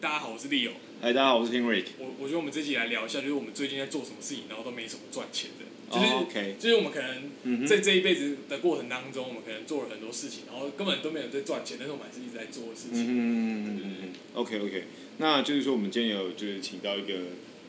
[0.00, 0.70] 大家好，我是 Leo。
[1.00, 1.86] 嗨，大家好，我是 Henrik。
[1.98, 5.66] 我我觉得我们这集来聊一下，就是我们最近在做什么事情，然后都没什么赚钱的。
[5.90, 7.00] 就哦是、，OK 就是我们可
[7.42, 13.02] 嗯能在这一辈子的过程当中，我们可能做了很多事情，然后根本都没有在赚钱，但是我们还是一直在做的事情。
[13.02, 14.84] 嗯嗯嗯嗯嗯，OK OK。
[15.18, 17.14] 那就是说，我们今天有就是请到一个，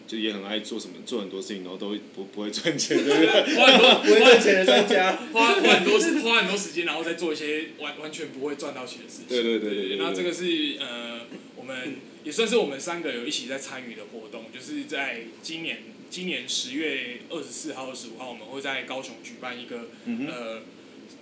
[0.05, 3.55] 就也很爱做什么，做很多事情，然后都不不会赚钱的人。
[3.57, 5.15] 花很多不会赚钱的专家。
[5.33, 9.29] 花花很多时 花很多时间，然后再做一些完完全不会赚到钱的事情。
[9.29, 11.21] 对对对对对对那这个是呃，
[11.63, 11.95] 我们
[12.25, 20.61] 也算是我们三个有一起在参与的活动，就是在今年今年十月二十四号、二十五号，我们会在高雄举办一个、嗯，呃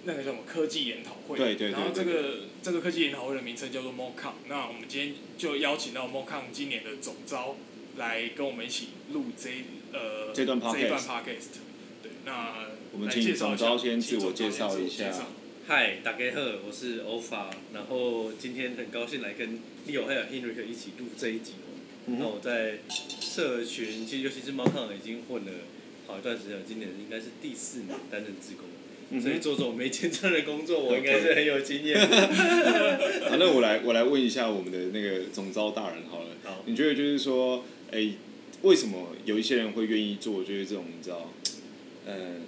[0.04, 1.38] 那个叫什么科技研讨会。
[1.38, 4.34] 对对对然后这个这个科技研讨会的名称叫做 MoCon。
[4.48, 7.55] 那我们今天就邀请到 MoCon 今年的总招
[7.98, 9.48] 来跟我们一起录这
[9.94, 11.62] 呃这段这一段 podcast。
[12.02, 15.14] 对，那我们请来介绍总招先自我介绍一下
[15.71, 19.57] 嗨，大家好，我是欧法，然后今天很高兴来跟
[19.88, 21.80] Leo 还有 Henrik 一起录这一集哦。
[22.07, 22.80] 嗯那我在
[23.21, 25.52] 社群，其实尤其是猫抗已经混了
[26.08, 28.66] 好一段时间了，今年应该是第四年担任职工，
[29.11, 29.22] 嗯。
[29.22, 31.97] 所以做这种没签证的工作，我应该是很有经验。
[33.30, 36.35] 好，那我来我来问一下我们的那个总招大人好了。
[36.44, 38.11] 好，你觉得就是说，哎、
[38.63, 41.31] 为什么有一些人会愿意做就是这种你知道，
[42.06, 42.41] 呃，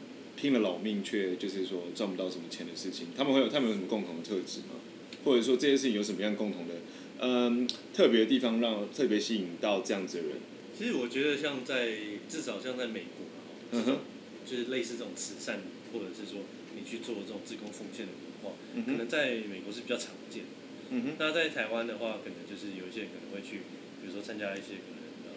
[0.44, 3.08] 拼了老命却就是说赚不到什么钱的事情？
[3.16, 4.76] 他们会有他们有什么共同的特质吗？
[5.24, 6.74] 或者说这些事情有什么样共同的
[7.22, 10.32] 嗯特别的地方，让特别吸引到这样子的人？
[10.78, 11.96] 其实我觉得像在
[12.28, 13.40] 至少像在美国啊，
[13.72, 13.98] 嗯哼
[14.46, 15.62] 就是类似这种慈善，
[15.94, 16.44] 或者是说
[16.76, 20.50] 你去做这种自工奉献的文化，嗯，可能在美国是比较常见的。
[20.90, 23.64] 嗯哼，那在台湾的话，可能就是有一些人可能会去，
[24.04, 25.32] 比如说参加一些可能呃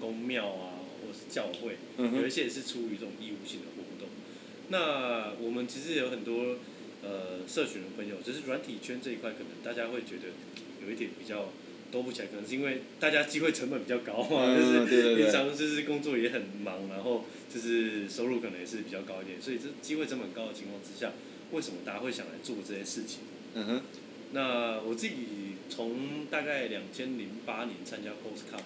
[0.00, 3.78] 公庙啊，或者是教会，嗯哼，有一些也是出于这种义务性的。
[4.70, 6.56] 那我们其实有很多
[7.02, 10.30] 呃社群的朋友，就是软体圈这一块，可能大家会觉得
[10.86, 11.48] 有一点比较
[11.90, 21.12] 多不起来，可能是因为大家机会成本比较高嘛，嗯 就是平常就是工作也很忙，然后就是收入可能也是比较高一点，所以这机会成本高的情况之下，
[21.50, 23.20] 为什么大家会想来做这些事情？
[23.54, 23.82] 嗯哼，
[24.32, 25.16] 那我自己
[25.68, 28.62] 从大概两千零八年参加 Coast Cup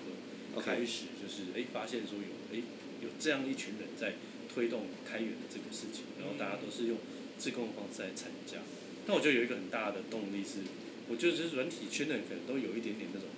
[0.61, 2.63] 开始，就是哎、诶发现说有哎、
[3.03, 4.17] 有这样一群人在
[4.55, 6.97] 推动开源的这个事情，然后大家都是用
[7.37, 8.59] 自贡的方式来参加。
[9.07, 10.63] 但我觉得有一个很大的动力是，
[11.11, 13.29] 我觉得就是软体圈的人可能都有一点点那种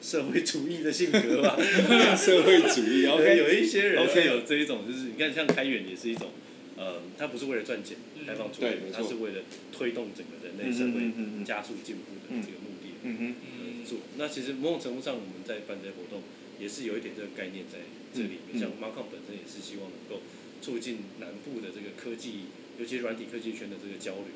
[0.00, 1.54] 社会主义的性格吧。
[2.16, 6.30] 社会主义 对，，OK，有一些人 OK 有这一种，就是你看像开源也是一种，
[6.76, 12.88] 呃，它不是为了赚钱嗯开放出来对没，错它是为了推动整个人类嗯社会加速进步的这个目的。
[13.04, 13.98] 嗯哼，嗯做。
[14.16, 16.22] 那其实某种程度上，我们在办这些活动，
[16.58, 17.78] 也是有一点这个概念在
[18.14, 18.58] 这里面。
[18.58, 20.22] 像 Marcom 本身也是希望能够
[20.62, 22.46] 促进南部的这个科技，
[22.78, 24.32] 尤其是软体科技圈的这个交流。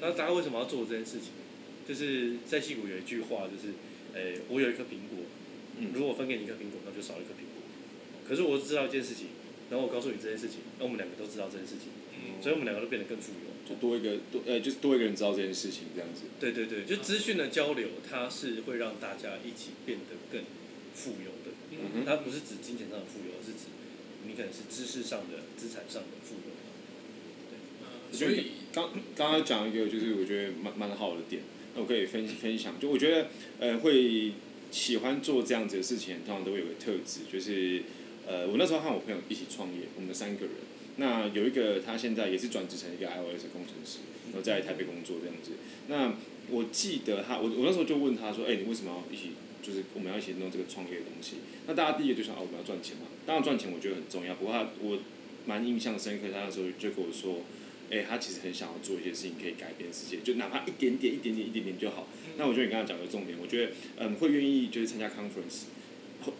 [0.00, 1.36] 那大家为什么要做这件事情？
[1.86, 3.74] 就是在戏谷有一句话，就是，
[4.14, 5.26] 诶、我有一颗苹果，
[5.80, 7.64] 嗯如果分给你一颗苹果，那就少一颗苹果。
[8.28, 9.28] 可是我知道一件事情，
[9.70, 13.48] 然后我告诉你这件事情，那我们两个都知道这件事情，嗯所以我们两个都变得更富有。
[13.68, 16.22] 就多一个多呃，就是多一个人知道这件事情这样子。
[16.38, 20.40] 对对对，就资讯的交流，它是会让大家一起变得更
[20.94, 21.56] 富有的。
[21.72, 23.57] 嗯哼它不是指金钱上的富有，而是
[24.38, 26.54] 可能是知识上的、资产上的富有。
[27.50, 31.42] 对所以刚刚刚讲一个，就是我觉得蛮蛮好的点，
[31.74, 32.78] 那我可以分分享。
[32.78, 33.26] 就我觉得，
[33.58, 34.32] 呃，会
[34.70, 37.82] 喜欢做这样子的事情，通常都会有个特质，就是
[38.28, 40.54] 呃，我那时候和我朋友一起创业，我们三个人。
[40.98, 45.52] 那有一个他现在也是转职成一个 iOS 工程师，然后在台北工作这样子。
[45.88, 46.14] 那
[46.50, 49.30] 我记得他，我我那时候就问他说：“哎、你为什么要一起？
[49.62, 51.36] 就是我们要一起弄这个创业的东西？”
[51.66, 54.98] 那大家第一个就想：“哦，我们要赚钱嘛。”当然赚钱我觉得很重要，不过他我
[55.46, 57.40] 蛮印象深刻，他那时候就跟我说。
[57.90, 62.06] 哎、他其实很想要做一些事情，可以改变世界，就哪怕一点点、一点点、一点点就好。
[62.36, 65.72] 那我觉得你刚刚讲的重点，我觉得嗯，会愿意就是参加 conference。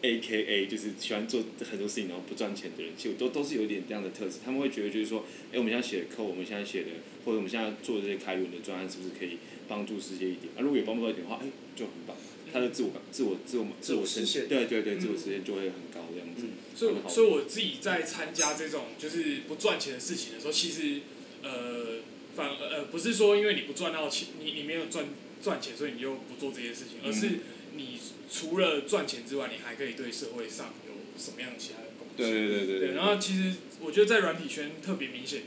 [0.02, 4.40] A K A 就是喜欢做很多事情然后不赚钱的人，其实都都是有一点这样的特质。
[4.44, 6.88] 他们会觉得就是说，哎、我们现在写的课我们现在写的，
[7.24, 10.52] 或者我们现在做这些开源的专案，是不是可以帮助世界一点？
[10.56, 11.46] 啊，如果有帮助到一点的话，哎、
[11.76, 12.16] 就很棒。
[12.50, 16.44] 他的自我感、自我、自我、自我实现对对对，自我实现就会很高这样子。
[16.44, 21.00] 嗯所以所以我自己在参加这种就是不赚钱的事情的时候，其实
[21.42, 21.98] 呃
[22.36, 25.06] 反呃不是说因为你不赚到钱，你你没有赚
[25.42, 27.40] 赚钱，所以你就不做这些事情，而是
[27.76, 27.98] 你
[28.30, 32.32] 除了赚钱之外，你还可以对社会上有什么样其他的贡献？
[32.32, 35.46] 对对对对对，然后其实我觉得在软体圈特别明显的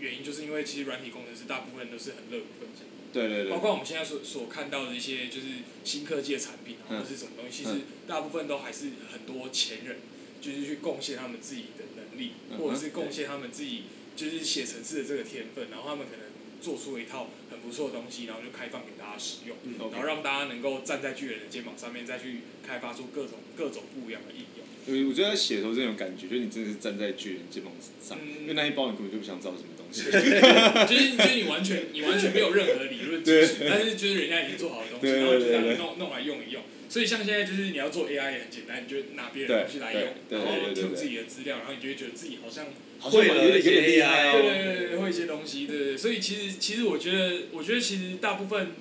[0.00, 2.88] 原因，就是因为其实软体工程师大部分都是很乐于分享。
[3.12, 3.50] 对对对。
[3.50, 5.46] 包括我们现在所所看到的一些就是
[5.84, 6.98] 新科技的产品啊，嗯。
[6.98, 9.98] 或者是什么东西，其实大部分都还是很多前人
[10.40, 13.82] 就是去贡献他们自己的能力，或者是贡献他们自己
[14.16, 16.26] 就是写程式的这个天分，然后他们可能
[16.60, 19.56] 做出了一套很不错的东西，然后就开放给大家使用，
[19.90, 24.64] 然后让大家能够站在巨人的肩膀上面，再去开发出各种各种不一样的应用。
[24.86, 27.72] 我我觉得在写的时候真的有感觉，就是你真的是站在巨人肩膀
[28.02, 28.42] 上，嗯。
[28.42, 30.04] 因为那一包你根本就不想知道什么东西。
[30.04, 36.62] 就是就是你完全你完全没有任何理论知识，但是就是人家已经做好的东西，然后就让对对你弄弄来用一用。
[36.88, 42.66] 所以像现在就是你要做 AI 也很简单，你就拿别人的东西来用，然后吐自己的资料，然后你就会觉得自己好像
[42.98, 44.42] 好像有点有点厉害对哦。
[44.42, 48.72] 对对对，会一些东西，对对对，所以其实其实我觉得，我觉得其实大部分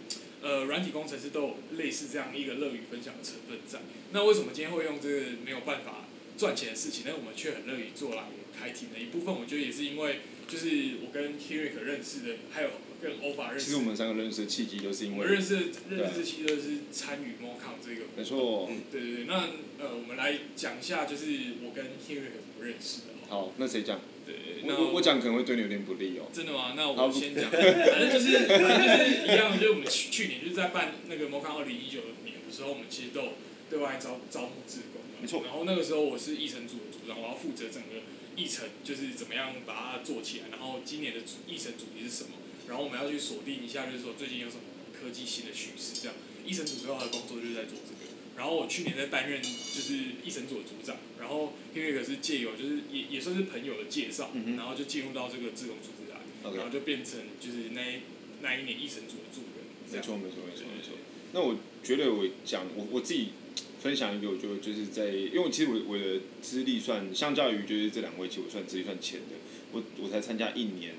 [0.41, 3.77] 呃软体工程师都有类似这样一个乐于分享的成分在。
[4.11, 8.23] 那为什么今天会用这个没有办法赚钱的事情，但我们却很乐于做来
[8.59, 8.99] 开庭的？
[8.99, 10.67] 一部分我觉得也是因为就是
[11.05, 12.69] 我跟 Hirik 认识的，还有
[13.01, 15.55] 跟 OVA 认识，其实我们三个认识的契机就是因为我们，认识
[15.89, 16.61] 认识契机就是
[16.91, 18.67] 参与 MoCon 这个，没错。
[18.69, 19.25] 嗯对对对。
[19.25, 19.35] 那
[19.79, 21.25] 呃，我们来讲一下，就是
[21.63, 23.29] 我跟 Hirik 怎么认识的哦。
[23.29, 23.99] 好，那谁讲？
[24.25, 26.27] 对对，对那我我我讲可能会对你有点不利哦。
[26.33, 26.73] 真的吗？
[26.75, 33.33] 那我先讲，反正就是反正就是一样，就是我们去去年就是在办那个 MoCon 二零一九年的时候，我们其实都有
[33.69, 38.03] 对外招招募志工没错然后那个时候我是议程组的组长，我要负责整个
[38.39, 40.45] 议程，就是怎么样把它做起来。
[40.49, 42.39] 然后今年的主议程主题是什么？
[42.69, 44.61] 然后我们要去锁定一下，就是说最近有什么
[44.95, 46.15] 科技新的趋势，这样。
[46.45, 48.07] 议程组主要的工作就是在做这个。
[48.37, 49.93] 然后我去年在担任就是
[50.23, 56.17] 议程组的组长，然后因为可是借由就是也也算是朋友的介绍，嗯然后就进入到这个自工组织来。
[56.41, 57.99] 然后就变成就是那一
[58.41, 60.95] 那一年议程组的助人，没错，没错，没错，没错。
[61.33, 63.33] 那我觉得我讲我我自己
[63.79, 69.35] 分享一个，我就就是在，因为其实我我的资历算相较于就是这两位，其实我算资历算浅的，
[69.71, 70.93] 我我才参加一年，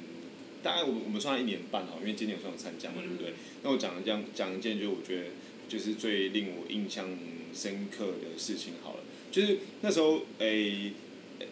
[0.62, 3.35] 大概我我们算一年半哈，因为今年我算有参加嘛，对不对？
[3.62, 5.25] 那我讲这样讲一件，就是我觉得
[5.69, 7.09] 就是最令我印象
[7.55, 9.00] 深刻的事情好了，
[9.31, 10.93] 就是那时候诶。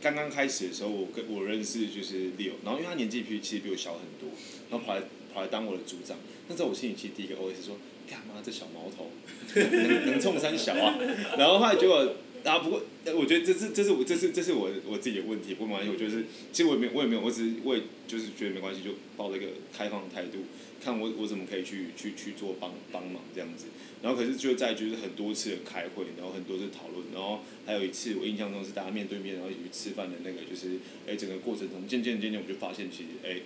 [0.02, 4.28] 刚刚开始的时候，我跟我认识就是 Leo，然后因为他年纪比其实比我小很多，
[4.70, 5.02] 然后跑来
[5.32, 6.18] 跑来当我的组长。
[6.46, 7.78] 那时候我心里其实第一个 OS 说：
[8.08, 9.10] 干嘛这小毛头，
[9.54, 10.98] 能 能冲三小啊？
[11.36, 12.14] 然后后来结果
[12.44, 12.82] 啊，不过
[13.14, 19.46] 我觉得这是这是我这是这是我我自己的问题，不过没关系，我觉得是其实我也没我也没有，我只是我也就是觉得没关系，就抱着一个
[19.76, 20.38] 开放的态度，
[20.82, 23.66] 看我我怎么可以去去去做帮帮忙这样子。
[24.00, 33.40] 然后可是就在就是很多次的开会，然后很多次讨论，然后还有一次我印象中是大家面对面，然后一起去吃饭的那个，就是哎整个过程中渐渐渐渐我就发现其实哎。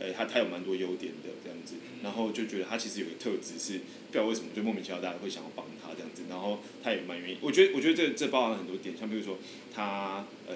[0.00, 9.38] 呃，他他有蛮多优点的这样子，然后就觉得他其实有个特质是，不知道为什么就莫名其妙大家会想要帮他这样子，然后他也蛮愿意，我觉得我觉得这这包含了很多点，像比如说
[9.74, 10.54] 他呃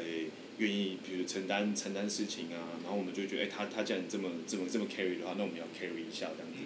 [0.58, 6.58] 愿意，比如承担承担事情啊，然后我们就觉得哎、他他既然这么这么这么 carry 的话，那我们要 carry 一下这样子，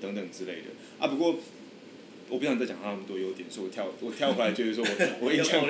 [0.00, 0.70] 等等之类的。
[0.98, 1.08] 啊。
[1.08, 1.38] 不过
[2.32, 4.90] 我不想再讲他那么多优点，所以我跳我跳回来就是说我
[5.28, 5.66] 我印象我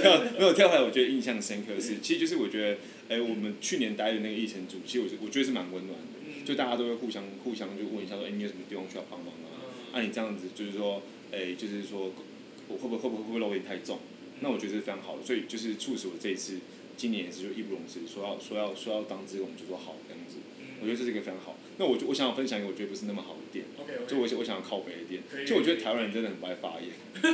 [0.00, 2.78] 跳没有跳回来，我觉得印象深刻的是，其实就是我觉得，
[3.10, 9.60] 哎、我们去年待的那个议程组，其实我是我觉得是蛮温暖的，嗯就大家都会互相互相就问一下说，哎、你有什么地方需要帮忙啊？
[9.60, 12.10] 嗯那、你这样子就是说，哎、就是说
[12.68, 13.98] 我会不会会不会会不会漏点太重？
[14.40, 16.56] 那我觉得是非常好的，所以就是促使我这一次
[16.96, 19.96] 今年也是就义不容辞，说要说要说要当职工就说好
[20.82, 21.56] 我觉得这是一个非常好。
[21.78, 23.64] 那我就我想要分享一个我觉得不是那么好的点。
[24.06, 26.90] 就我想我想要靠北的点，就我觉得台湾人真的很不爱发言。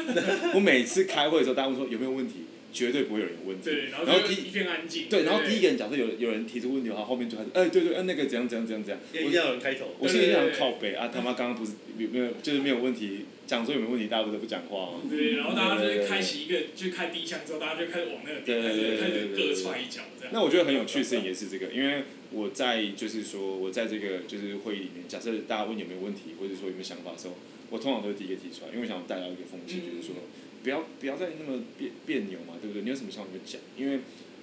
[0.55, 3.65] 我每次开会的时候，大家问说有没有问题，绝对不会有人有问题。
[3.65, 9.01] 对，然后一片安静，对，然后第一个人假设有有人提出问题的话，后面就开始，哎，对对，哎，那个怎样怎样怎样怎样。
[9.13, 9.87] 一定要有人开头。
[9.99, 15.01] 我心里想靠北啊，他妈刚刚不是有没有就是没有问题，讲说有没有问题，大家不是不讲话吗？
[15.09, 20.33] 对，然后大家就是开启一个，就开第一枪之后，大家就开始往那个点开始开始各踹一脚这样。
[20.33, 27.35] 那我觉得很有趣的事情也是这个，因为我在就是说我在这个就是会议里面，假设大家问有没有问题，或者说有没有想法的时候，
[27.71, 30.17] 我通常都是第一个提出来，因为我想带到一个风气，就是说
[30.63, 32.83] 不要不要再那么别别扭嘛，对不对？
[32.83, 34.01] 你有什么想法你就讲，因为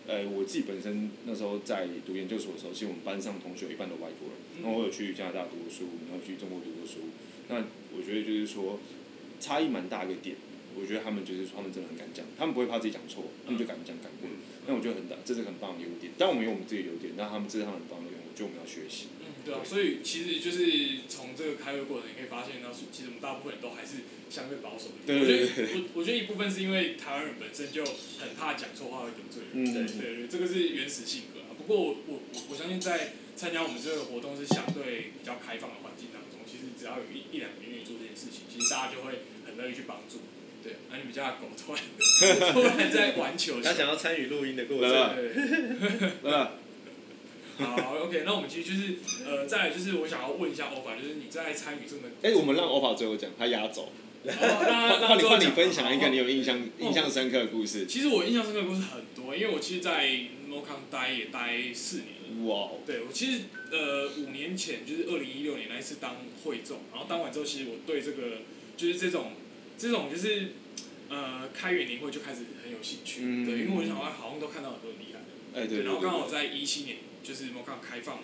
[0.07, 7.09] 呃我自己本身那时候在读研究所的时候，其实我们班上同学一半都外国人，然后我有去加拿大读过书，然后去中国读过书，
[7.49, 7.63] 那
[7.95, 8.79] 我觉得就是说
[9.39, 10.35] 差异蛮大一个点。
[10.77, 14.29] 我觉得他们就是说，他们真的很敢讲，他们不会怕自己讲错，他们就敢讲敢问。
[14.67, 16.13] 那我觉得很大，这是很棒的优点。
[16.17, 19.13] 但我们有我们自己的优点，那他们这是他们很棒的优点，我觉得我们要学习。
[19.21, 25.05] 嗯，对啊，所以其实就是从这个开会过程，你可以发现到，其实我们大部分人都还是相对保守的。
[25.05, 27.85] 对我觉得对对我我觉得一部分是因为台湾人本身就
[28.17, 29.53] 很怕讲错话会得罪人。
[29.53, 31.53] 嗯对对对，这个是原始性格啊。
[31.57, 40.19] 不过我我我我相信在参加我们这个活动是相对比较开放的环境当中，其实只要有一一两个人愿意做这件事情，其实大家就会很乐意去帮助。
[40.65, 41.83] 对，那、你们家的狗突然
[42.51, 45.31] 突然在玩球，他想要参与录音的过程，对。
[46.23, 46.53] 对吧？
[47.57, 48.95] 好，OK，那我们其实就是
[49.25, 53.89] 呃，再来就是我想要问一下欧法，就是你在参与这么，哎、我们让欧法最后讲，他压轴，
[54.23, 57.85] 那 那换换你换你那最后讲分享一个你有印象哦印象深刻的故事。
[57.85, 60.05] 其实我印象深刻的故事很多，因为我其实，在
[60.49, 62.45] MoCon 待也待四年了。
[62.45, 68.39] 哇哦，对我其实呃五年前就是二零一六年那一次当会众，然后当完之后，其实我对这个
[68.75, 69.31] 就是这种
[69.77, 70.51] 这种就是
[71.09, 73.45] 呃开园年会就开始很有兴趣，嗯。
[73.45, 78.19] 对，因为我就想说好像都看到很多很厉害的，哎对，然后刚好在一七年就是 MoCon 开放，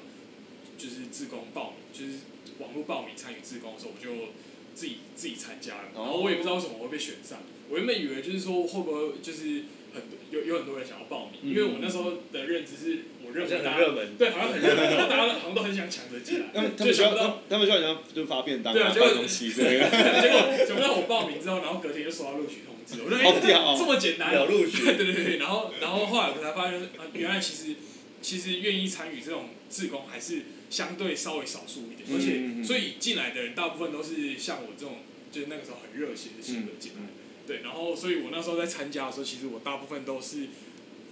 [0.77, 2.19] 就是自工报名，就是
[2.59, 4.31] 网络报名参与自工的时候，我就
[4.73, 7.39] 自己自己参加了，然后我也不知道为什么我会被选上，
[7.69, 19.89] 我原本以为就是说会不会就是很多有有很多人想要报名，因为我那时候的认知是我认好像为大家很热门，对好像很热门，然后大家好像都很想抢着进来， 他们他就们需要想不到，他们需要人家就发便当啊，对啊结果办东西之类的，
[20.21, 23.75] 结果想不到我报名之后，然后隔天就收到录取通知，我说好屌 哦。
[23.75, 24.33] 哎这么简单。
[24.33, 24.83] 有，录取。
[24.85, 27.75] 对对对对，然后然后后来我才发现，啊，原来其实
[28.21, 34.97] 其实愿意参与这种志工还是相对稍微少数一点，嗯而且所以进来的人大部分都是像我这种，
[35.31, 37.07] 就是那个时候很热血的性格进来，嗯
[37.51, 40.47] 对，然后所以我那时候在参加的时候，其实我大部分都是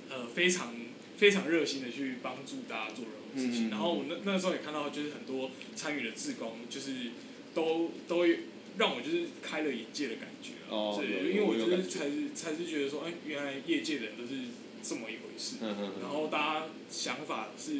[0.09, 0.73] 呃非常
[1.17, 7.11] 非常热心的去帮助大家做任何事情，然后我那那时候也看到就是很多参与的志工，就是
[7.53, 8.25] 都都
[8.77, 14.39] 让我就是开了眼界的感觉啊，哦有对，因为我就是才是才是觉得说，哎，原来业界的人都是
[14.81, 17.73] 这么一回事，嗯嗯然后大家想法是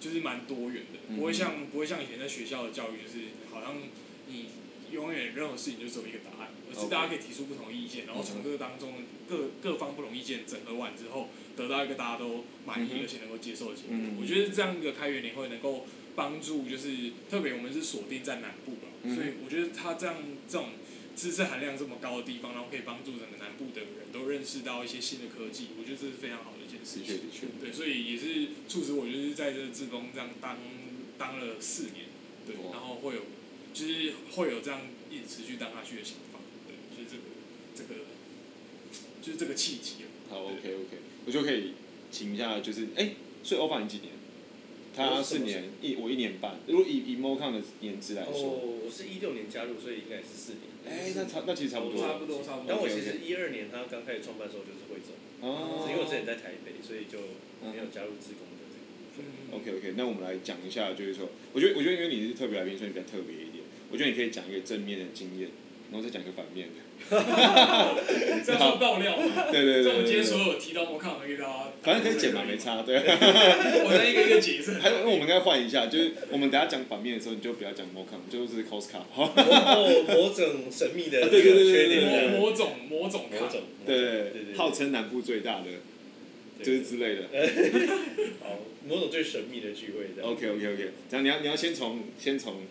[0.00, 3.76] 就是蛮多元的，嗯不会像不会像以前在学校的教育，就是好像
[4.28, 4.46] 你
[4.92, 8.94] 永远任何事情就只有一个答案，而是大家可以提出不同的意见，然后从这个当中
[9.28, 13.90] 各各方不同意见整合完之后，得到一个大家都满意而且能够接受的结果。
[13.92, 20.16] 嗯我觉得这样一个开源年会能够帮助，就是特别我们是锁定在南部吧，嗯所以我觉得它这样
[20.48, 20.70] 这种
[21.16, 27.06] 知识含量这么高的地方，然后可以帮助整个南部的人都认识到一些新的科技，我觉得这是非常好的一件事情。
[27.06, 30.56] 的确的确，对，所以也是促使我就是在这个志工这样当
[31.18, 32.06] 当了四年，
[32.46, 33.22] 对，然后会有
[33.74, 37.22] 就是会有这样一直持续当下去的想法，对，就是这个
[37.74, 38.00] 这个
[39.22, 40.06] 就是这个契机啊。
[40.28, 41.72] 好 OK OK，我就可以
[42.10, 44.12] 请一下，就是哎，所以 OFA 你几年？
[44.96, 46.58] 他四年，一我一年半。
[46.66, 50.66] 如果以以 MoCon 的年资来说，哦，我是一六年加入，所以应该也是四年。
[50.82, 52.02] 哎，那差那其实差不多。
[52.02, 52.68] 差不多差不多。
[52.68, 55.14] 但我其实一二年他刚开始创办的时候就是惠州，
[55.46, 59.22] 哦因为我之前在台北，所以就没有加入志工的这个部分。
[59.22, 63.47] 嗯 OK OK，那我们来讲一下，就是说，我觉得我觉得因为你是特别来宾，所以你比较特别。
[63.90, 65.48] 我觉得你可以讲一个正面的经验，
[65.90, 66.74] 然后再讲一个反面的。
[68.44, 69.46] 这样算爆料吗？
[69.52, 70.16] 对对对这我们今。
[70.16, 72.58] 天所有提到我看到遇到，反正可以剪嘛，没。
[72.58, 72.96] 差，对。
[73.86, 74.74] 我再一个一个解释。
[74.74, 78.98] 还有，那我们应该换一下，就是我们等下讲反面的时候，你就不要讲 MoCon，就是 Cosca。
[79.14, 84.10] 好，某某种神秘的啊对对对对对对某某种某种看某种对对
[84.50, 85.66] 对，号称南部最大的，
[86.64, 87.22] 就是之类的。
[88.42, 90.28] 好某种最神秘的聚会这样。
[90.32, 92.62] OK OK OK，这样你要你要先从先从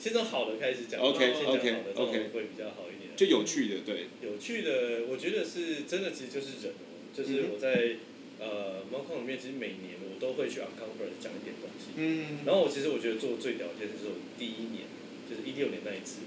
[0.00, 3.12] 先从好的开始讲 OK，先讲好的 OK，这种 OK 会比较好一点。
[3.14, 8.00] 就有趣的，对，有趣的，我觉得是真的，其实就是人哦，就是我在
[8.40, 11.92] 呃猫空里面，其实每年我都会去 unconference 讲一点东西。
[12.00, 14.88] 嗯然后我其实我觉得做的最屌的一件事，就是我第一年，
[15.28, 16.24] 就是一六年那一次，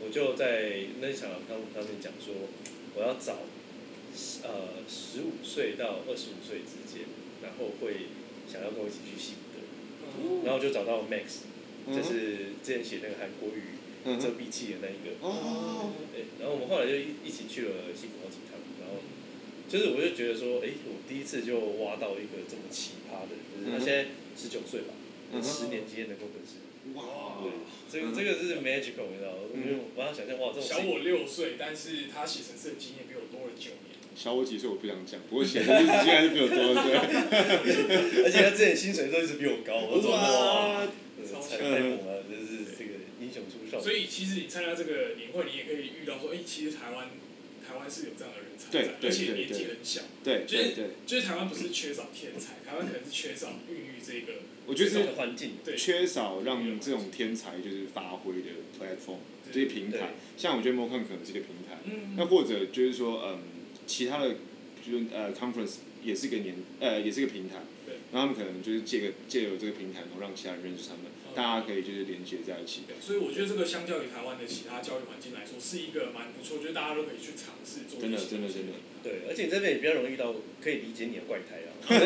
[0.00, 2.48] 我就在那一场 unconference 上面讲说，
[2.96, 3.44] 我要找
[4.48, 7.04] 呃十五岁到二十五岁之间，
[7.44, 8.08] 然后会
[8.48, 11.44] 想要跟我一起去西湖的，然后就找到 Max，
[11.88, 15.16] 就是之前写那个韩国语嗯遮蔽器的那一个。
[15.20, 19.00] 哦，对，然后我们后来就一一起去了西湖好几趟，然后
[19.68, 24.94] 就是我就觉得说，哎，我第一次就挖到一个这么奇葩的，就是他现在十九岁吧，
[25.42, 26.58] 十年经验的工程师，
[26.94, 27.52] 哇对，
[27.90, 29.52] 这个这个是 magical，你知道吗？
[29.54, 34.00] 因为我要想象哇，这种小我六岁，但是他写程式的经验比我多了九年。
[34.16, 36.98] 小我几岁我不想讲，不过写的日子竟然是比我多， 对。
[38.26, 40.82] 而且他之前薪水都一直比我高，我就说哇，
[41.14, 42.90] 真的超太强太猛了，这是这个
[43.82, 47.08] 所以其实你参加这个年会，你也可以遇到说，哎、其实台湾
[47.66, 50.02] 台湾是有这样的人才而且对对年纪很小。
[50.22, 55.76] 对就是对对，就是台湾不是缺少天才，台湾可能是缺少孕育这个我觉得是这种环境，对。
[55.76, 59.18] 缺少让这种天才就是发挥的 platform
[59.52, 63.42] 这些平台，像我觉得 MoCon 可能是一个平台，嗯那或者就是说，嗯，
[63.86, 64.36] 其他的，
[64.86, 72.82] 就是呃，conference 也是一个年，呃，也是一个平台，对，然后他们可能就是借个借由这个平台，然后让其他人认识他们，嗯大家可以就是连接在一起。
[72.88, 78.72] 的，所以我觉得这个相较于台湾的其他教育环境来说，是一个蛮不错，就是大家都可以去尝试做真的真的真的，
[79.02, 81.70] 对，而且你这边也比较容易遇到可以理解你的怪胎啊。
[81.86, 81.96] 对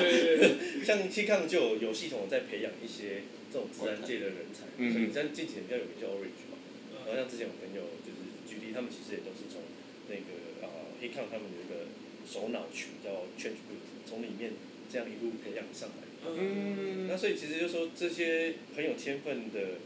[0.00, 0.44] 对对，
[0.84, 6.56] 像 T 抗就有有系统地在培养一些这种自然界的人才，嗯所以像近几年比较有名叫 Orange 嘛，
[7.04, 9.60] 然后像之前我朋友就是举例，他们其实也都是从
[10.08, 11.90] 那个啊 T 抗他们有一个
[12.24, 14.52] 首脑群叫 Change Group，从里面
[14.90, 16.11] 这样一路培养上来。
[16.24, 19.82] 嗯，那所以其实就说这些很有天分的，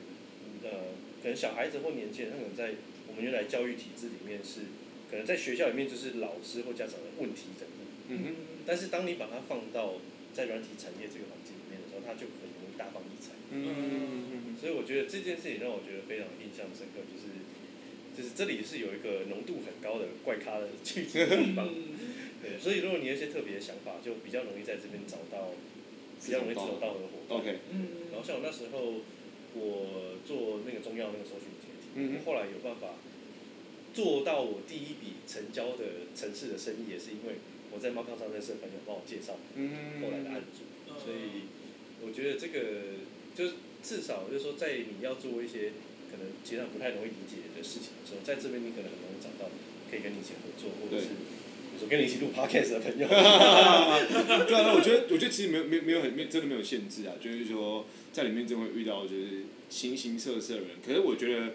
[0.63, 2.77] 呃，可能小孩子或年轻人，他可能在
[3.09, 4.61] 我们原来教育体制里面是，
[5.11, 8.35] 可能在学校里面就是老师或家长的问题人物，嗯哼，
[8.67, 9.95] 但是当你把它放到
[10.35, 13.33] 在软体产业这个环境里面的时候，它就很容易大放异彩。
[13.51, 17.29] 嗯所以我觉得这件事情让我觉得非常印象深刻，就是
[18.17, 21.69] 就是这里是有一个浓度很高的怪咖的聚集的地方。
[22.43, 25.53] 对，所以如果你有一些特别的想法，就比较容易在这边找到，
[26.25, 27.39] 比较容易志同道合的伙伴。
[27.39, 29.05] ，OK，嗯然后像我那时候，
[29.55, 32.97] 我做那个中药那个搜寻节体，嗯后来有办法
[33.93, 37.41] 做到我第一笔成交的城市的生意，也是因为
[37.73, 40.65] 我在猫康上认识的朋友帮我介绍嗯后来的案主，
[40.97, 41.49] 所以
[42.05, 43.05] 我觉得这个
[43.35, 45.73] 就是至少就是说，在你要做一些
[46.11, 49.51] 可能其他人不太容易理解的事情的时候，在这边你可能很容易找到
[49.91, 51.17] 可以跟你一起合作，或者是
[51.77, 53.07] 比如说跟你一起录 podcast 的朋友。
[54.47, 61.53] 对啊，我觉得我觉得其实没有没有没有很真的没有限制啊，就是说在里面真会遇到就是形形色色的人，可是我觉得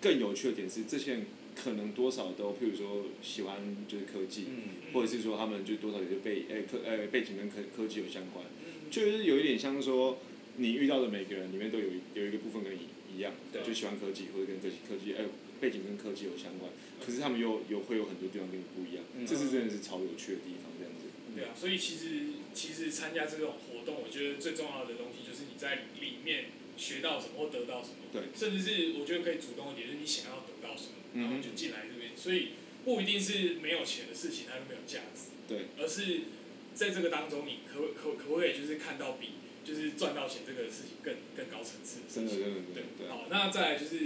[0.00, 8.44] 更有趣的点是，这些人可能多少都，譬如说喜欢就是科技，嗯，或者是说他们就多少也就背哎科哎背景跟科科技有相关，
[8.90, 10.18] 就是有一点像说
[10.56, 12.78] 你遇到的每个人里面都有一有一个部分跟你
[13.14, 13.62] 一样，对。
[13.62, 15.24] 就喜欢科技或者跟科技科技呃
[15.62, 21.06] 背景跟科技有相关，可是他们又有会有很多地方跟你不一样，嗯这是真的是超有趣的地方，这样子。
[21.38, 36.26] 对啊，所以其实其实参加这种活动，我觉得最重要的东西就是你在里面学到什么或得到什么，对，甚至是我觉得可以主动一点，就是你想要得到什么，然后就进来这边，所以不一定是没有钱的事情它就没有价值，对，而是
[36.74, 42.26] 在这个当中你可可可不可以就是看到比就是赚到钱这个事情更更高层次的事情。
[42.26, 43.08] 真的真的真的对，对。
[43.08, 43.96] 好，那再来就是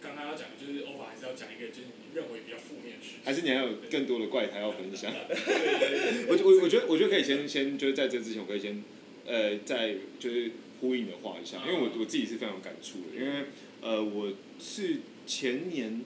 [0.00, 5.12] 刚刚要讲的，就是欧法还是要讲一个就是你认为比较负面的事情，还是你还有更多的怪胎要分享？
[6.28, 8.82] 我我我觉得我觉得可以先先就是在这之前，我可以先
[9.26, 13.46] 呃再就是呼应的话一下，因为我我自己是非常有感触的，因为
[13.82, 16.02] 呃我是前年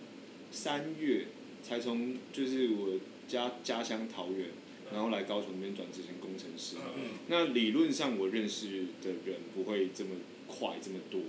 [0.50, 1.26] 三月
[1.62, 2.98] 才从就是我
[3.28, 4.48] 家家乡桃园，
[4.92, 6.76] 然后来高雄那边转职成工程师。
[6.96, 8.66] 嗯那理论上我认识
[9.02, 10.10] 的人不会这么
[10.46, 11.20] 快这么多，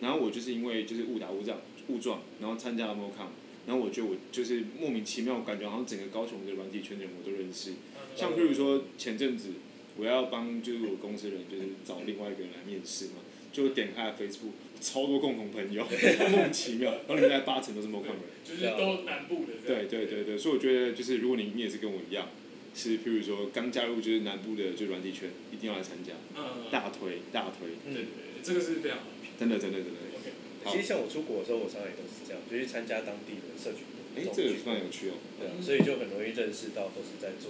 [0.00, 3.28] 然后我就是因为就是误打误撞误撞，然后参加了 MoCon，
[3.66, 7.76] 然后我觉得我就是莫名其妙感觉好像整个高雄的软体圈的人我都认识，嗯
[8.16, 9.48] 像譬如说前阵子
[9.96, 15.84] 我要帮就是我公司的人就是找另外一个人来面试嘛，就点开了 Facebook，超多共同朋友，
[16.30, 18.30] 莫名其妙，然后里面大概八成都是 MoCon 人。
[18.42, 22.28] 就是都南部的这样，对对对对，所以我觉得就是如果你你也是跟我一样，
[22.74, 29.10] 是譬如说刚加入就是南部的就软体圈，一定要来参加，嗯，大推大推，对对对，这个是非常好的。
[29.22, 29.98] 评真的真的真的。
[30.18, 34.10] OK，好其实像我出国的时候，我常常也都是这样，就去参加当地的社群活动。
[34.12, 35.16] 哎，这个非常有趣哦。
[35.40, 37.48] 对啊，所以就很容易认识到都是在做，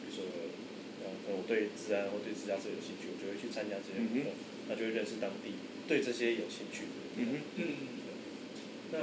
[0.00, 0.24] 比如说，
[1.04, 4.32] 呃，可能我对治安或对自驾车有兴趣，我就会去参加这些活动，
[4.70, 7.04] 那就会认识当地对这些有兴趣的人。
[7.18, 7.64] 嗯哼，嗯，
[8.92, 8.98] 那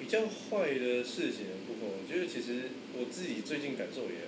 [0.00, 4.26] 比较坏的事情的部分，我觉得其实我自己最近感受也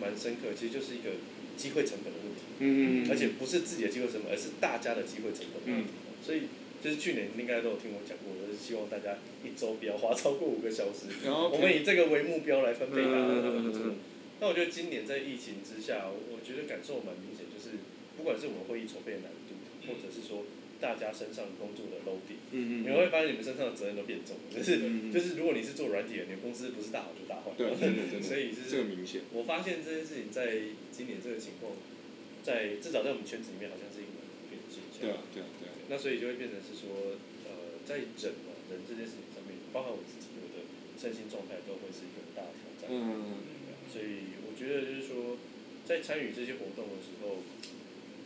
[0.00, 1.22] 蛮深刻，其实就是一个
[1.56, 5.92] 机会成本的问题，嗯而且不是自己的机会成本，而是大家的机会成本的问题。
[6.24, 6.48] 所以
[6.84, 11.08] 就是去年应该都有听我讲过，就是希望大家一周不要花超过五个小时。
[11.24, 13.96] 然后我们以这个为目标来分配大家的工作嗯嗯嗯嗯。
[14.44, 17.80] 那我觉得今年在疫情之下，我觉得感受蛮明显，就是
[18.18, 19.56] 不管是我们会议筹备的难度，
[19.88, 20.44] 或者是说
[20.76, 24.52] 大家身上工作的 loading，嗯你会发现你们身上的责任都变重了。
[24.52, 27.48] 就是嗯就是，如果你是做软体的，你的公司不是大好就大坏。
[27.56, 29.24] 对，真的真的，所以是这个明显。
[29.32, 31.72] 我发现这件事情在今年这个情况，
[32.44, 35.00] 在至少在我们圈子里面，好像是一个蛮普遍的现象。
[35.00, 35.63] 对啊对啊。
[35.88, 40.64] 那所以就会变成是说，呃，在人啊人这件事情上面，包含我自己，我的
[40.96, 42.88] 身心状态都会是一个很大的挑战。
[42.90, 43.52] 嗯
[43.92, 45.36] 所以我觉得就是说，
[45.86, 47.38] 在参与这些活动的时候，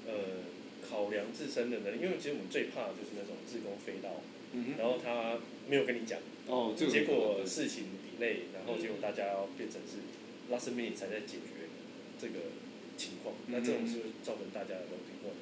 [0.07, 0.49] 呃，
[0.81, 4.79] 考量自身的能力，因为其实我们最怕的就是那种自工飞到，嗯。
[4.79, 10.01] 然后他没有跟你讲，哦，这个结果事情比类，然后结果大家要变成是
[10.49, 11.69] last minute 才在解决
[12.17, 12.57] 这个
[12.97, 15.37] 情况，那这种是会造成大家的楼顶或者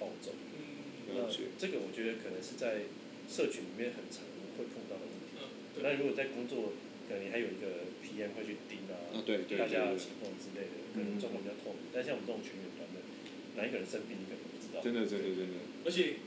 [0.00, 0.32] 暴走。
[1.58, 2.88] 这个我觉得可能是在
[3.28, 4.24] 社群里面很常
[4.56, 5.36] 会碰到的问题。
[5.40, 6.72] 嗯，对，那如果在工作，
[7.08, 11.88] 可能你还有一个 PM 会去盯啊，啊对对大家的情况之类的，可能状况比较透明。
[11.92, 13.00] 但像我们这种群员团队，
[13.56, 14.80] 哪一个人生病，你可能不知道。
[14.84, 15.56] 真的真的真的。
[15.84, 16.20] 而且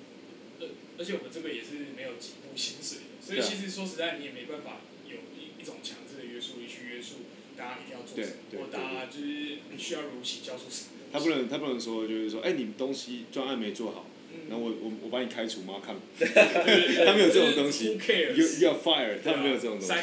[0.59, 0.67] 呃，
[0.97, 7.25] 而且我们这个也是没有几步薪水的，所以其实说实在，你也没办法有一一种强制的约束力去约束
[7.57, 11.01] 大家一定要做什么，对大家就是你需要如期交出什么。
[11.11, 14.10] 他不能他不能说就是说，哎，你东西专案没做好，嗯，
[14.49, 15.81] 然后我我我把你开除吗？
[15.85, 17.93] 看，他他没有这种东西。
[17.93, 19.93] You are fired，他没有这种东西。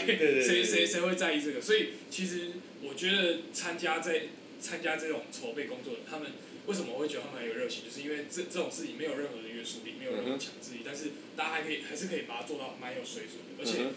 [0.43, 1.61] 谁谁谁会在意这个？
[1.61, 4.23] 所以其实我觉得参加在
[4.61, 6.33] 参加这种筹备工作的，他们
[6.67, 13.93] 为什么我会觉得他们很有热情，就是因为这这种事情没有任何的约束力，没有任何强制力，但是大家还可以还是可以把它做到蛮有水准的，而且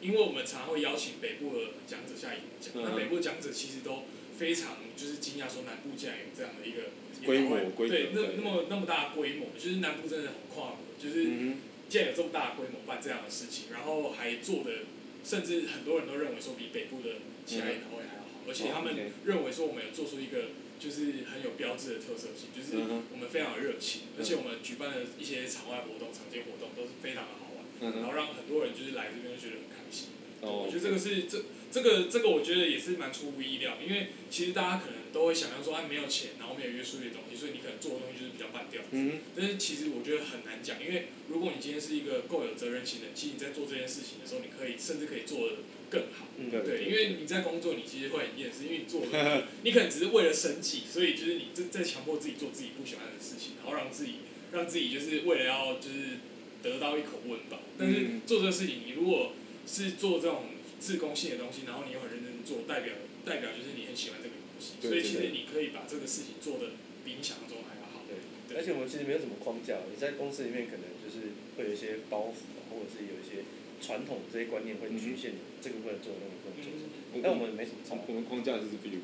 [0.00, 4.04] 因为我们常常会邀请北部的讲者下演讲，嗯那北部讲者其实都
[4.36, 6.83] 非常就是惊讶，说南部竟然有这样的一个
[7.24, 11.58] 规模规格对，那那么那么大规模，就是南部真的很跨国，就是嗯
[11.88, 14.86] 竟然有这么大规模办这样的事情，然后还做的，
[15.24, 22.76] 甚至很多人都认为说比北部的其他研讨会还要好，而且他们认为说我们有做出一个就是很有标志的特色性，就是
[23.12, 30.08] 我们非常有热情，而且我们举办的一些场外活动、场间活动都是非常的好玩，嗯，然后让很多人就是来这边就觉得很开心。
[30.40, 31.40] 哦我觉得这个是这
[31.74, 38.90] 这个这个我觉得也是蛮出乎意料，因为其实大家可能都会想象说，哎，没有钱，然后没有约束力的东西，所以你可能做的东西就是比较半吊子。
[38.92, 46.30] 嗯但是其实我觉得很难讲，因为如果你今天是一个够有责任心的，其实你在做这件事情的时候，你可以甚至可以做的更好。
[46.38, 54.22] 嗯对对，因为你在工作，你其实会很厌世，因为你做的， 你可能只是为了生计，所以就是你在在强迫自己做自己不喜欢的事情，然后让自己
[54.54, 56.22] 让自己就是为了要就是
[56.62, 57.58] 得到一口温饱。
[57.76, 59.32] 但是嗯做这个事情，你如果
[59.66, 60.53] 是做这种
[60.84, 62.92] 自攻性的东西，然后你又很认真做，代表
[63.24, 66.76] 代表就是你很喜欢这个东西，所以其实你可以把这个事情做的
[67.08, 68.04] 比你想象中还要好。
[68.04, 68.20] 对，
[68.52, 73.48] 而且我们其实没有什么框架，你在公司里面可能就是会有一些包袱啊，或者是有一些
[73.80, 76.68] 传统这些观念会局限你这个不能做，那个不能做。
[77.16, 78.12] 嗯但我们没什么差我。
[78.12, 79.00] 们框架就是能是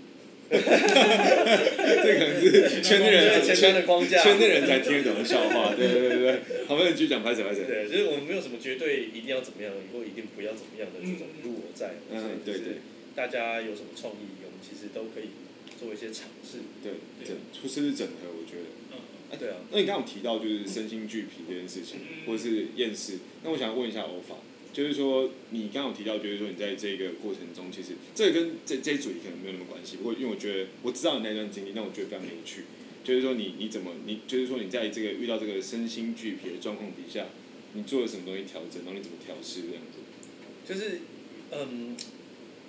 [2.82, 4.22] 圈内人圈的框架。
[4.22, 6.40] 圈内人才听得懂的笑话， 对对对对。
[6.66, 7.64] 好，那你继续讲，拍谁拍谁。
[7.64, 11.94] 对，就是我们没有什么绝对一定要怎么样，以后一定不要怎么样的这种如我在。
[12.10, 12.80] 嗯，对对
[13.14, 15.30] 大家有什么创意，我们其实都可以
[15.78, 16.58] 做一些尝试。
[16.82, 16.92] 对，
[17.26, 18.68] 整出甚至整合，我觉得。
[18.92, 24.36] 嗯，对啊，那你刚刚有提到就是身心俱疲这件事情，嗯或者是厌世，那我想问一下欧法，
[24.72, 32.64] 就是说你刚刚有提到，就是说你在这个过程中，其实这个跟这这一组可能没有那么关系，不过因为我觉得我知道你那段经历，但我觉得非常有趣，
[33.02, 37.26] 就是说你你怎么你就是说你在这个遇到这个身心俱疲的状况底下，
[37.74, 39.98] 你做了什么东西调整，然后你怎么调试这样子？
[40.66, 41.00] 就是
[41.50, 41.96] 嗯，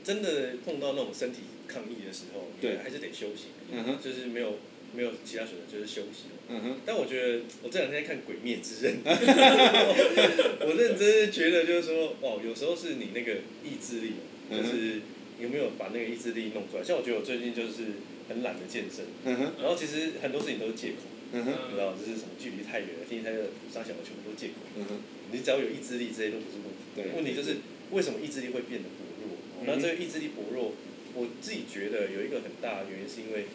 [0.03, 3.53] 真的碰到那种身体抗议的时候，对还是得休息。
[3.71, 4.57] 嗯哼，就是没有
[4.95, 6.25] 没有其他选择，就是休息。
[6.49, 8.95] 嗯哼，但我觉得我这两天在看《鬼灭之刃》
[10.67, 14.13] 我认真是觉得就是说，哦，有时候是你那个意志力，
[14.49, 15.01] 嗯就是
[15.39, 16.83] 有没有把那个意志力弄出来。
[16.83, 24.59] 像我觉得我最近就是很懒得健身，嗯哼，然后其实很多事情都是借口，嗯哼，你知道，就是什么距离太远了，天气太热，伤小的全部都借口。
[24.75, 24.99] 嗯哼，
[25.31, 26.83] 你只要有意志力，这些都不是问题。
[26.95, 29.39] 对问题就是为什么意志力会变得薄弱？
[29.61, 30.73] 嗯那这个意志力薄弱，
[31.15, 33.45] 我自己觉得有一个很大的原因，是因为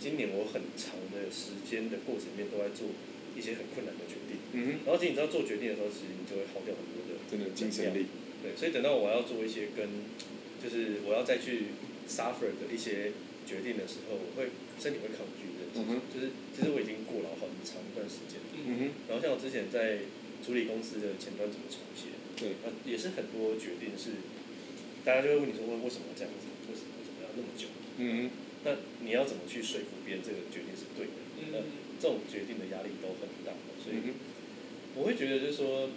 [0.00, 2.88] 今年我很长的时间的过程里面都在做
[3.36, 4.38] 一些很困难的决定。
[4.52, 8.06] 嗯，然后其实你知道做决定的时候，其实你就会耗掉很多的真的精神力，
[8.42, 10.08] 对，所以等到我要做一些跟，
[10.62, 11.74] 就是我要再去
[12.08, 13.12] suffer 的一些
[13.44, 18.40] 决定的时候，我会身体会抗拒这件事情嗯就是其实我已经过了很长一段时间。
[18.54, 20.06] 嗯，然后像我之前在
[20.44, 24.24] 处理公司的前端怎么重写，对，呃，也是很多决定是，
[25.04, 26.48] 大家就会问你说，为为什么要这样子？
[26.68, 27.66] 为什么为什么要那么久？
[27.98, 28.30] 嗯
[28.66, 28.74] 那
[29.06, 31.22] 你要怎么去说服别人这个决定是对的？
[31.54, 34.12] 那嗯这种决定的压力都很大，所以
[34.94, 35.88] 我会觉得就是说，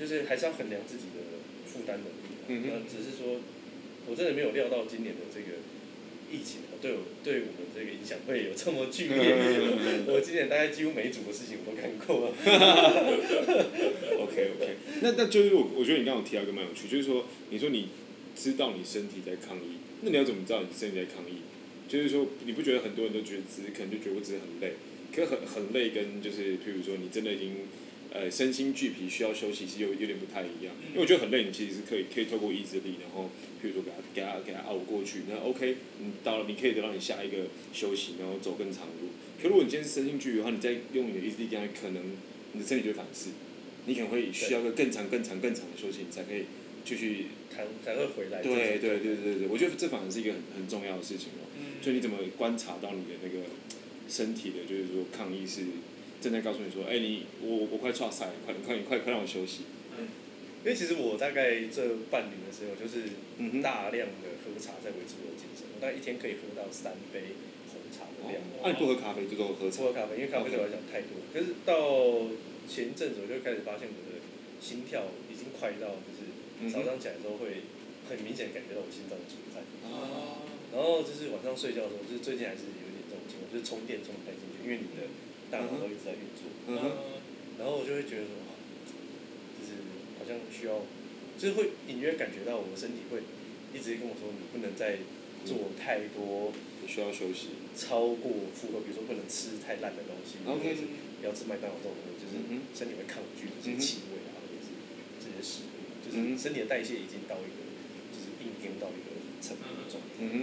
[0.00, 1.20] 就是还是要衡量自己的
[1.66, 3.36] 负担能力那只是说，
[4.08, 5.60] 我真的没有料到今年的这个
[6.32, 9.36] 疫情啊对我对我们这个影响会有这么剧烈。
[9.36, 12.32] 嗯我今年大概几乎每一组的事情我都看过了。
[14.16, 17.88] OK OK，那那就是我我觉得你刚刚有提到一个蛮有趣，就是说你说你
[18.34, 21.44] 知道你身体在抗议，那你要怎么知道你身体在抗议？
[21.92, 24.72] 就是说你不觉得很多人都觉得只是可能就觉得我只是很累，
[25.14, 27.52] 可是很很累跟就是譬如说你真的已经
[28.10, 30.72] 呃身心俱疲需要休息，其实有有点不太一样。
[30.88, 33.28] 因为我觉得很累，你其实是可以可以透过意志力，然后
[33.62, 39.12] 譬如说给他给他给他熬过去，那 OK，你到了你可以得到你下一个休息，然后走更长的路。
[39.42, 42.02] 可如果你今天是身心俱疲的话，你再用你的意志力给他，可能
[42.54, 43.36] 你的身体就会反噬。
[43.84, 46.44] 你可能会需要个更长、更长、更长的休息，你才可以
[46.86, 47.26] 继续。
[47.52, 48.40] 才才会回来。
[48.40, 51.44] 对对对对对，我觉得这反而是一个很很重要的事情哦。
[51.82, 53.46] 嗯，就你怎么观察到你的那个
[54.08, 55.62] 身体的，就是说抗议是
[56.20, 59.64] 正在告诉你说，哎、你我我快岔赛了，快快快快让我休息。
[60.62, 63.18] 因为其实我大概这半年的时候，就是
[63.58, 65.66] 大量的喝茶在维持我的精神。
[65.74, 67.34] 我大概一天可以喝到三杯
[67.74, 68.38] 红茶的量。
[68.62, 69.90] 那、你不喝咖啡就都喝茶不。
[69.90, 71.18] 喝咖啡，因为咖啡对我来讲太多。
[71.34, 72.30] 可是到
[72.70, 74.22] 前一阵子，我就开始发现我的
[74.62, 76.30] 心跳已经快到，就是
[76.70, 77.66] 早上起来之后会
[78.06, 79.66] 很明显感觉到我心脏的存在。
[79.90, 80.41] 啊，
[80.72, 85.04] 然后就是晚上睡觉的时候，就是最近还是有点这种情况，就是充电充不太进去，因为你的
[85.52, 86.48] 大脑都一直在运作。
[86.66, 86.84] 嗯哼，
[87.60, 88.56] 然后我就会觉得说，哇
[89.60, 89.76] 就是
[90.16, 90.80] 好像需要，
[91.36, 93.20] 就是会隐约感觉到我的身体会
[93.76, 95.04] 一直跟我说，你不能再
[95.44, 97.60] 做太多你需要休息。
[97.76, 100.88] 超过负荷，比如说不能吃太烂的东西或者是
[101.20, 102.36] 不要吃麦当劳这种东西，就是
[102.76, 104.72] 身体会抗拒这些气味啊，或者是
[105.20, 107.60] 这些食物，就是身体的代谢已经到一个
[108.12, 109.11] 就是硬盯到一个
[109.42, 110.22] 层面的状态。
[110.22, 110.38] 嗯哼，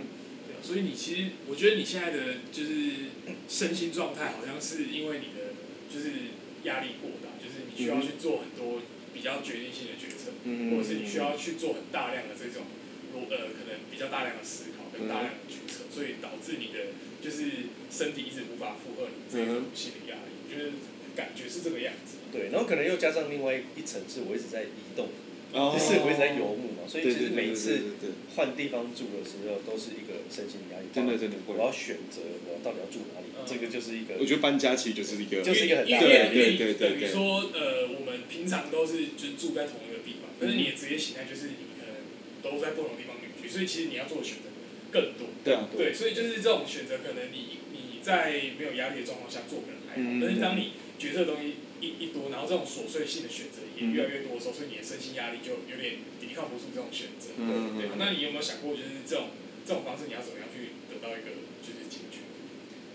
[0.51, 3.15] 了所以你其实我觉得你现在的就是
[3.47, 5.55] 身心状态，好像是因为你的
[5.88, 6.35] 就是
[6.67, 8.83] 压力过大，就是你需要去做很多
[9.15, 12.67] 比较决定性的决策，嗯或者是你需要去做很大量的这种
[13.15, 16.91] 逻呃可能比较大量的思考跟大量的决策，所以导致你的
[17.23, 20.71] 就是身体一直无法负荷你这种心理压力，我觉得
[21.15, 22.17] 感觉是这个样子。
[22.31, 25.09] 对，然后可能又加上另外一层是我一直在移动，
[25.53, 25.73] 哦。
[25.73, 28.35] 就是我一直在游牧嘛，所以对其实每次对对对对。
[28.35, 30.88] 换地方住的时候都是一个身心压力。
[30.93, 31.38] 真的真的。
[31.45, 33.43] 会我要选择我到底要住哪里，嗯。
[33.45, 36.35] 这个就是一个我觉得搬家其实就是一个，就是一个很大的因为压力。
[36.35, 36.73] 因为对对对。
[36.73, 41.93] 对等于说呃，我们平常都是就是住在同一个地方，但是你的职业形态就是你可能
[42.41, 44.49] 都在不同地方旅居，所以其实你要做的选择
[44.91, 45.27] 更多。
[45.43, 57.31] 对啊，对，所以就是这种选择，可能你你在没有压力的状况下做可能还好，嗯但是当你决策的东西一一多，然后这种琐碎性的选择也越来越多的时候，所以你的身心压力就有点抵抗不住这种选择。
[57.37, 59.31] 嗯对，那你有没有想过，就是这种
[59.65, 62.27] 这种方式，你要怎么样去得到一个就是解决？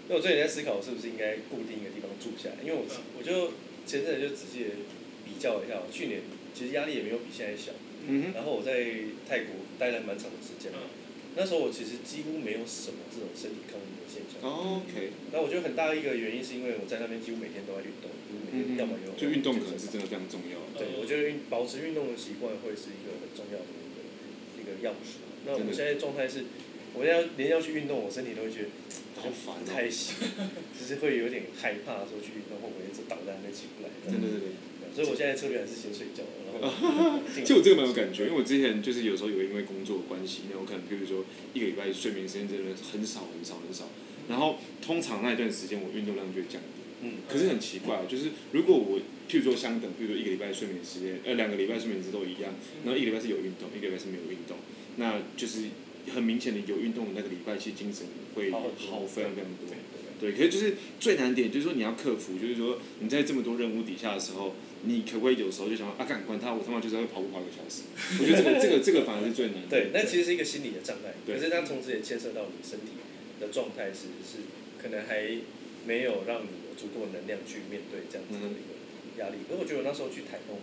[0.09, 2.61] 那我最近在思考，是不是应该固定一个地方住下来？
[2.61, 3.57] 因为我嗯我就
[3.89, 4.89] 前阵子就仔细地
[5.25, 6.21] 比较一下，我去年
[6.53, 7.73] 其实压力也没有比现在小。
[8.07, 8.85] 嗯哼，然后我在
[9.25, 10.85] 泰国待了蛮长的时间，嗯
[11.37, 14.39] 那时候我其实几乎没有什么这种身体抗议的现象。
[14.43, 20.63] 哦，OK，那我觉得很大一个原因是因为我在那边几乎每天都在运动，几乎每天要么游泳，就运动可能是真的非常重要。
[20.79, 23.99] 对，我觉得运保持运动的习惯会是一个很重要的一个
[24.59, 25.23] 一个钥匙。
[25.45, 26.47] 那我现在状态是，
[26.95, 28.71] 我要连要去运动，我身体都会觉得
[29.19, 30.15] 好烦太行，
[30.79, 33.91] 就是会有点害怕说去运动会不会一直倒在那边起不来。
[34.07, 34.47] 真的真的。
[34.95, 36.23] 所以我现在策略还是先睡觉，
[37.35, 43.89] 其实我这个蛮有感觉，因为我之前就是有时候有因为工作关系，那我可能比如说一个礼拜睡眠时间真的很少很少很少，
[44.29, 46.83] 然后通常那一段时间我运动量就会降低。
[47.03, 54.57] 嗯，可是很奇怪，就是如果我譬如说相等，比如说一个礼拜睡眠时间，呃两个礼拜睡眠时间都一样，然后一个礼拜是有运动，一个礼拜是没有运动，
[54.97, 55.65] 那就是
[56.15, 58.61] 很明显的有运动的那个礼拜，其实精神会好
[59.07, 59.75] 非常非常多
[60.21, 64.55] 对，可是就是最难点，就是说你要克服，就是说你在这么多任务底下的时候，
[64.87, 67.89] 你可不可以有时候就想说啊，干管他，我他妈就是要跑步跑一个小时。
[68.21, 69.69] 我觉得这个这个这个反而是最难的。
[69.69, 73.01] 对，那其实是一个心理的障碍，对可是它同时也牵涉到你身体
[73.41, 74.45] 的状态，是是
[74.81, 75.37] 可能还
[75.87, 78.73] 没有让你有足够的能量去面对这样子的一个
[79.21, 79.45] 压力。
[79.49, 80.61] 可是我觉得我那时候去台东，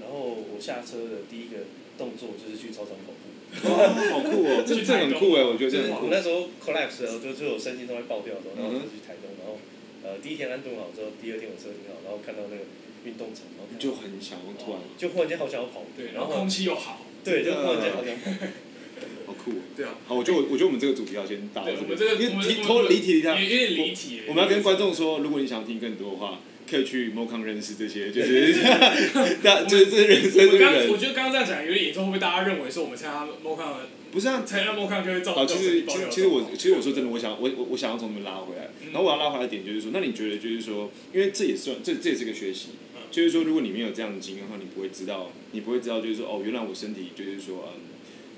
[0.00, 1.66] 然后我下车的第一个
[1.98, 3.26] 动作就是去操场跑步，
[3.62, 3.70] 哦，
[4.10, 6.06] 好酷哦，这这很酷哎，我觉得就是这很酷。
[6.06, 9.60] 我那时候 collapse 就就我身心都会爆掉的时候，然后就去台东，然后
[10.02, 12.64] 呃第一天安顿好之后，第二天我车停好，然后看到那个
[13.04, 17.04] 运动场，然后就很想要突然，就忽然间好想要跑步，对，然然后后空气又好。
[17.24, 18.46] 对，就忽然间好想跑步。
[19.26, 19.62] 好酷哦。
[19.76, 24.24] 对啊，好，我觉得我我觉得我们这个主题要先打到对，我这们这个因为脱离题一下有，有点离题了。
[24.28, 28.54] 我们要跟观众说，如果你想要听更多的话，可以去 Mocon 认识这些，就是
[29.42, 33.74] 大，就是这是人生的我刚我人，觉得刚刚这样讲有点严重，会不会大家认为说我们参加 MoCon
[34.10, 34.42] 不是啊。
[34.44, 42.81] 参加 MoCon 就会造其实其实其实我其实我说真的，我想我我我想要从你们拉回来，嗯然后我要拉回来的点就是说，那你觉得就是说，因为这也算这这也是个学习嗯，
[43.12, 47.80] 就是说，如果你没有这样的经验的话，你不会知道，你不会知道就是说，哦，原来我身体就是说，嗯，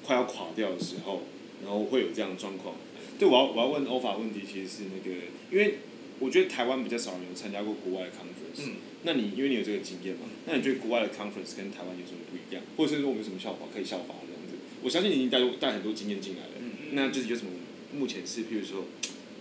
[0.02, 1.22] 快要垮掉的时候，
[1.62, 2.74] 然后会有这样的状况。
[3.16, 5.16] 对，我要我要问欧法问题，其实是那个，
[5.52, 5.78] 因为
[6.18, 8.74] 我觉得台湾比较少人有参加过国外的 conference，、嗯
[9.06, 14.56] 那你因为你有这个经验嘛，那你觉得国外的 conference 跟台湾有什么不一样，或者是说我们有什么效法可以效法这样子？
[14.82, 17.52] 我相信你已经带带很多经验进来了，嗯那就是有什么
[17.92, 18.86] 目前是譬如说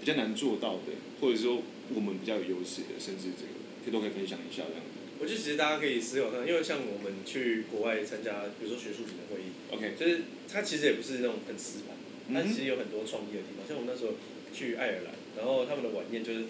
[0.02, 0.92] 比较难做到的，
[1.22, 1.64] 或者说
[1.96, 4.93] 我们比较有优势的，甚至这个可以都可以分享一下这样子。
[5.24, 11.96] 我觉得其实大家可以思考看，因为像我们去国外参加，比如说学术型的会议，OK，就是它其实也不是那种很死板，
[12.34, 13.64] 它嗯其实有很多创意的地方。
[13.66, 14.16] 像我们那时候
[14.54, 16.44] 去爱尔兰，然后他们的晚宴就是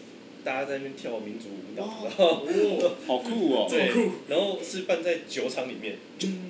[0.44, 3.68] 大家在那边跳民族舞蹈，然后哦，好酷哦！
[3.70, 5.98] 对好酷，然后是办在酒厂里面。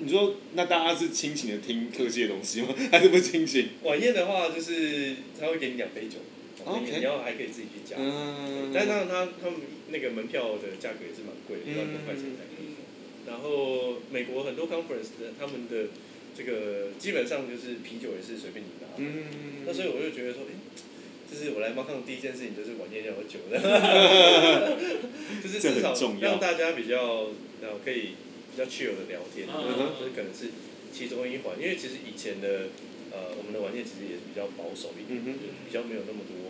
[0.00, 2.68] 你说那大家是清醒的听科技的东西吗？
[2.90, 3.68] 还是不清醒？
[3.82, 6.16] 晚宴的话，就是他会给你两杯酒
[6.64, 7.96] ，OK 你要还可以自己去加。
[7.98, 9.60] 嗯，但当然他他们
[9.94, 12.74] 那个门票的价格也是蛮贵的，一万多块钱台币。
[13.30, 15.94] 然后美国很多 conference 的他们的
[16.36, 18.90] 这个基本上就是啤酒也是随便你拿。
[18.98, 20.52] 嗯，那所以我就觉得说，哎、
[21.30, 23.56] 就是我来猫抗第一件事情就是晚宴要有酒的，
[25.42, 27.30] 就是至少让大家比较
[27.62, 28.18] 然后可以
[28.50, 30.50] 比较 chill 的聊天，嗯这可能是
[30.92, 31.56] 其中一环。
[31.56, 32.68] 因为其实以前的
[33.10, 36.43] 呃我们的晚宴其实也比较保守一点，比较没有那么多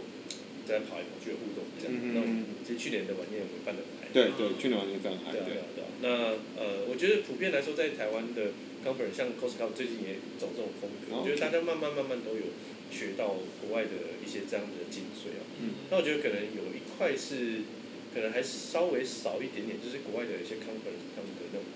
[0.66, 1.92] 在跑来跑去的互动这样。
[1.94, 4.08] 嗯那我们其实去年的晚宴我们办的很嗨。
[4.12, 5.84] 对对，去年完全非常嗨，对啊，对对。
[6.00, 6.08] 那
[6.56, 12.54] 呃，我觉得普遍来说，在台湾的 conference，像 Costco 最近也走这种风格，我觉得大家慢慢慢慢都有
[12.90, 15.42] 学到国外的一些这样的精髓啊。
[15.60, 15.88] 嗯。
[15.90, 17.66] 那我觉得可能有一块是，
[18.14, 21.66] 可能还稍微少一点点，就是国外的一些 conference，他们的那种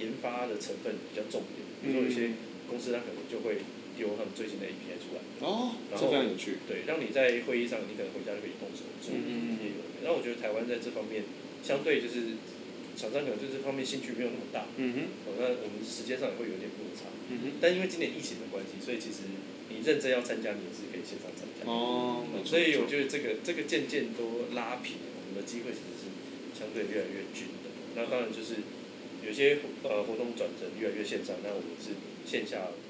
[0.00, 1.64] 研发的成分比较重一点。
[1.84, 2.34] 比如说有些
[2.68, 3.60] 公司它可能就会
[3.96, 5.22] 丢他们最新的 API 出来。
[5.40, 6.58] 哦，然后这非常有趣。
[6.66, 11.24] 对，让你在会议上，你可能回家就可以动手做，嗯嗯嗯我觉得台湾在这方面，
[11.64, 12.36] 相对就是
[12.94, 17.08] 厂商可能对这方面兴趣没有那么大，嗯哼，哦，那我们时间上也会有点落差。
[17.32, 19.24] 嗯哼，但因为今年疫情的关系，所以其实
[19.72, 21.64] 你认真要参加，你也是可以线上参加。
[21.64, 26.12] 哦，没错所以我觉得这个这个渐渐都拉平，我们的机会其实是
[26.52, 27.72] 相对越来越均的。
[27.96, 28.60] 那当然就是
[29.24, 31.96] 有些呃活动转成越来越线上，那我们是
[32.28, 32.83] 线下的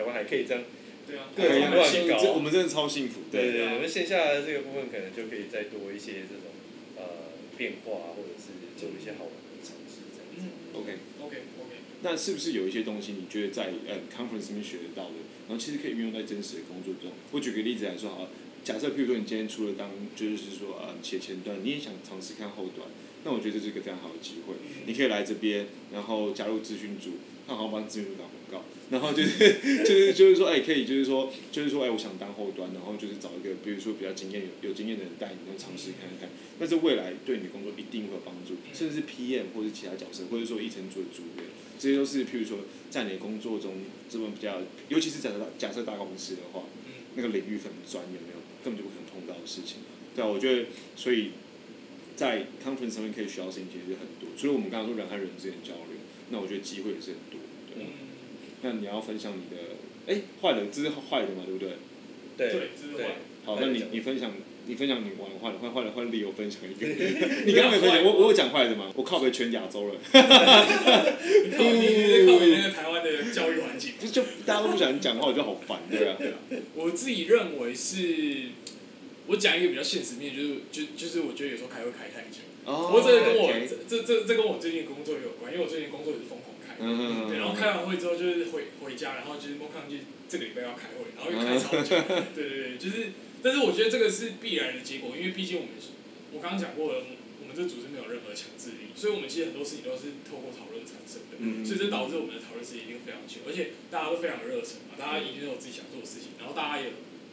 [0.00, 0.64] 台湾还可以这样。
[1.06, 3.20] 对啊，各种对，乱搞这我们真的超幸福。
[3.30, 6.56] 对对我们线下的这个部分可能就可以再多一些这种
[6.96, 10.40] 呃变化，或者是做一些好玩的尝试这样子。
[10.40, 17.12] 嗯 OK，，OK OK，那是不是有一些东西你觉得在呃 conference 里面学得到的，然后其实可以运用在真实的工作中？
[17.32, 18.30] 我举个例子来说好了，
[18.64, 22.88] 假设譬如说你今天除了当就是说呃写前端，你也想尝试看后端，
[23.24, 24.54] 那我觉得这是一个非常好的机会。
[24.86, 28.39] 你可以来这边，然后加入咨询组，看好好帮咨询组打广告，
[28.90, 29.38] 然后就是
[29.84, 36.28] 就是就是说，哎、可以就是说就是说，哎、我想当后端，然后就是找一个比如说比较经验有有经验的人带你，然后尝试看看。
[36.58, 41.46] 但是未来对你的工作一定会有帮助，甚至是 PM 或者其他角色，或者说一层组的组员，
[41.78, 43.74] 这些都是譬如说在你的工作中
[44.10, 46.64] 这么比较，尤其是假设假设大公司的话，
[47.14, 48.42] 那个领域很专，有没有？
[48.62, 49.78] 根本就不可能碰到的事情。
[50.14, 51.30] 对啊，我觉得所以
[52.16, 55.96] 在 conference 上面可以学到事情其实很多，除了我们刚刚说人和人之间的交流，
[56.30, 57.40] 那我觉得机会也是很多。
[58.62, 59.62] 那你要分享你的，
[60.06, 61.70] 哎，坏的，这是坏的嘛，对不对？
[62.36, 63.10] 对对这是对坏，
[63.44, 64.32] 好，那你你分享，
[64.66, 66.86] 你分享你玩坏的，坏坏的，换理由分享一个。
[66.86, 66.94] 你
[67.46, 68.92] 你刚刚没分享，我我有讲坏的吗？
[68.94, 76.16] 我靠北全亚洲了，你靠你你在靠北那个台湾的教育环境，不 是就大家都不喜欢讲话，我就好烦，对啊。
[76.74, 78.48] 我自己认为是，
[79.26, 82.38] 我讲一个比较现实面，就是就就是我觉得有时候开会开太久。
[82.66, 86.24] 哦不过这个跟我这这这这跟我最近工作也有关，因为我最近工作也是
[86.80, 89.96] 对，然后开完会之后就是回回家，然后就是莫康就
[90.28, 91.96] 这个礼拜要开会，然后又开超久。
[92.34, 93.12] 对对对，就是，
[93.42, 95.70] 但是我觉得这个是必然的结果，因为毕竟我们
[96.32, 97.04] 我刚刚讲过了，
[97.42, 101.66] 我们这组织没有任何强制力，所以我们其实很多事情都是透过讨论产生的，嗯。
[101.66, 106.92] 所以这导致我们的讨论时间一定非常久，而且大家都非常热忱嘛，大家一定都有自己想做的事情，然后大家也有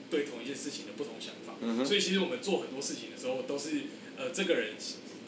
[0.09, 1.85] 对同一件事情的不同想法，嗯哼。
[1.85, 4.73] 所以其实我们做很多事情的时候都是呃这个人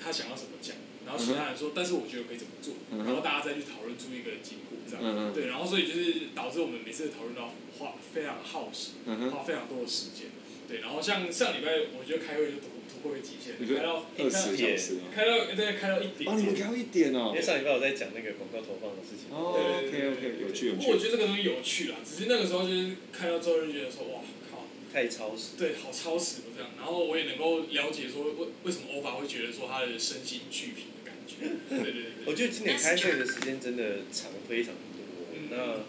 [0.01, 0.75] 他想要什么讲，
[1.09, 5.33] 然后其他人说，但是我觉得可以怎么做，然后大家再去讨论出一个结果，这样。
[5.33, 9.01] 对，然后所以就是导致我们每次讨论都要花非常耗时，
[9.33, 10.29] 花非常多的时间。
[10.69, 15.09] 对，然后像上礼拜我觉得开会就突突破一个极限，开到二十小时啊？
[15.09, 16.29] 开到对开到一点。
[16.29, 17.41] 哦，你们开到一点哦因为。
[17.41, 19.33] 上礼拜我在讲那个广告投放的事情。
[19.33, 20.97] 哦，OK 对对对 OK，有趣有不过我。
[20.99, 24.21] 觉得这个东西有趣啦，只是那个时候就是开到之后就觉得说哇
[24.53, 25.57] 靠，太超时。
[25.57, 26.69] 对，好超时哦这样。
[26.77, 30.93] 然后我也能够了解说为为什么欧巴会觉得说他的身心俱疲
[31.29, 31.45] 觉。
[31.69, 32.25] 对对。
[32.25, 35.85] 我觉得今年开会的时间真的长非常多，嗯那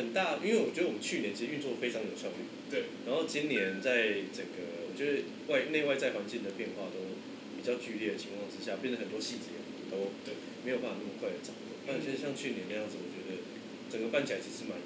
[0.00, 2.88] 很大，因为我觉得我们去年其实运作非常有效率，对。
[3.04, 7.18] 然后今年在整个我觉得外内外在环境的变化都
[7.58, 11.76] 比较剧烈的情况之下，变得很多细节都对没有办法那么快的掌握。
[11.86, 13.42] 但其实像去年那样子，我觉得
[13.90, 14.78] 整个办起来其实蛮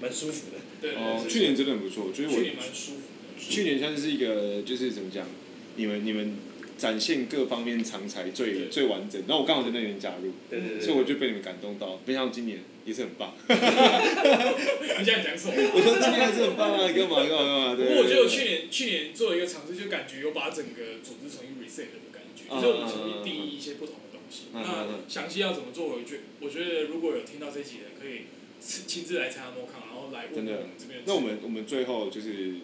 [0.00, 0.58] 蛮舒服的。
[0.80, 3.38] 对对哦，去年真的很不错，就是我去年蛮舒服的。
[3.38, 5.28] 去年像是一个就是怎么讲，
[5.76, 6.34] 你们你们
[6.76, 10.80] 展现各方面长才最最完整，然后我刚好在那边加入，对对对。
[10.80, 13.32] 所以我就被你们感动到，没想到今年也是很棒。
[13.48, 15.54] 你现在讲什么？
[15.56, 17.74] 我说今年还是很棒啊，干嘛干嘛干嘛？
[17.76, 17.86] 对。
[17.88, 24.52] 不过我觉得我去年去年做了一个尝试，就感觉有把整个组织重新 reset 的感觉，嗯就是我们重新定义一些不同的东西。
[24.52, 28.28] 那嗯详细要怎么做，我觉我觉得如果有听到这集的人，可以
[28.60, 31.00] 亲亲自来参加 MoCon，然后来问真的我们这边。
[31.06, 32.54] 那我们我们最后就是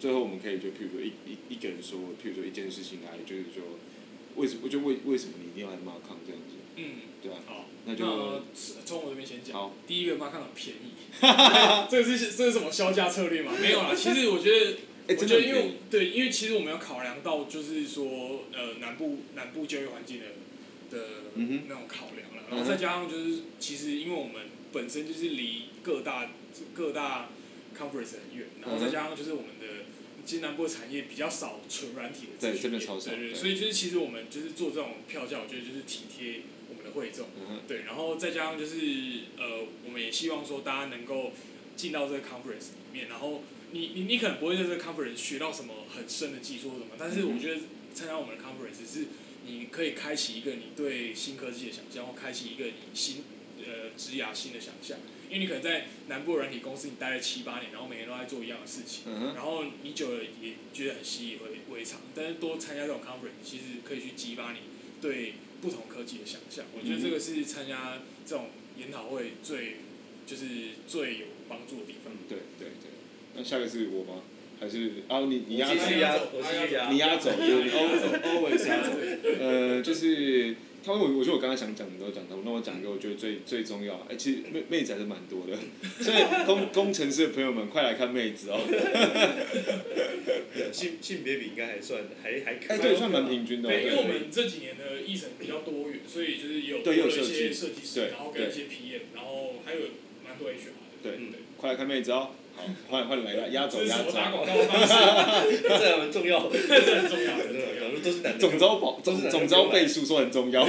[0.00, 3.78] 最后我们可以就譬如说一一一个人说，譬如说一件事情来，就是说
[4.36, 4.62] 为什么？
[4.64, 6.56] 我就为为什么你一定要来马康这样子？
[6.76, 6.84] 嗯，
[7.22, 8.42] 对啊，好，那就
[8.86, 9.52] 从我这边先讲。
[9.54, 9.74] 好。
[9.86, 10.96] 第一个 MoCon 很便宜，
[11.90, 13.52] 这个是这是什么销价策略吗？
[13.60, 14.76] 没有啦，其实我觉得。
[15.08, 15.72] 哎，我觉得因为。
[15.90, 20.26] 对，因为其实我们要考量到，就是说，呃，南部南部教育环境的
[20.96, 21.06] 的
[21.68, 26.30] 那种考量了，然后再加上就是，其实因为我们本身就是离各大
[26.72, 27.28] 各大
[27.80, 29.86] conference 很远，然后再加上就是我们的
[30.26, 37.28] 其实南部产业比较少纯软体的对资讯业真的超少对对，对所以就是其实我们就是做这种票价，我觉得就是体贴我们的会众，
[37.66, 38.76] 对，然后再加上就是
[39.38, 41.32] 呃，我们也希望说大家能够
[41.74, 47.60] 进到这个 conference 里面，然后你你你可能不会在这个 conference 学到什么很深的技术或什么，但是我觉得
[47.94, 49.06] 参加我们的 conference 是
[49.46, 53.24] 你可以开启一个你对新科技的想象，或开启一个你新
[53.58, 54.98] 呃职涯新的想象，
[55.30, 64.58] 因为你可能在南部软体公司你待了七八年，然后每天都在做一样的事情，嗯，然后你久了也觉得很习以为为常，但是多参加这种 conference，其实可以去激发你
[65.00, 66.64] 对不同科技的想象。
[66.76, 69.76] 我觉得这个是参加这种研讨会最
[70.26, 70.44] 就是
[70.88, 72.12] 最有帮助的地方。
[72.28, 72.90] 对对对。
[73.36, 74.22] 那下一个是我吗？
[74.60, 76.90] 还是啊你你压我继续压，走我继续压。
[76.90, 78.90] 你压走， 你 always always 压走。
[79.40, 80.54] 呃，就是
[80.84, 84.06] 他们，我我觉得我刚刚想讲的都讲到，那我讲一个我觉得最最重要。
[84.08, 85.56] 哎、其实妹妹子还是蛮多的，
[86.02, 86.16] 所以
[86.46, 88.60] 工工程师的朋友们，快来看妹子哦。
[90.72, 92.80] 性性别比应该还算还还可哎、以。
[92.80, 93.72] 对，算蛮平均的哦。
[93.72, 99.80] 对，因为我们这几年的议程比较多元，所以就是也有对有多了一设计些设计师，然后跟一些 PM，然后还有
[100.24, 100.62] 蛮多 HR 的。
[101.02, 102.30] 对嗯对，快来看妹子哦。
[102.54, 104.04] 好，换换来了，压轴压轴。
[104.04, 104.94] 这是什么打广告方式？
[105.66, 108.38] 这还蛮重要的，这是很重要很重要都是男的。
[108.38, 110.64] 总招保总总招倍数说很重要。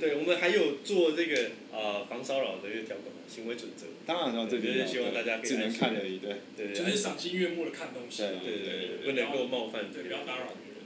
[0.00, 3.86] 对，我们还有做这个呃防骚扰的一个条款行为准则。
[4.06, 6.36] 当然了，这就是希望大家可以只能看而已，对。
[6.56, 8.22] 对对就是赏心悦目的看东西。
[8.22, 10.80] 对对对对，不能够冒犯对，不要打扰别人。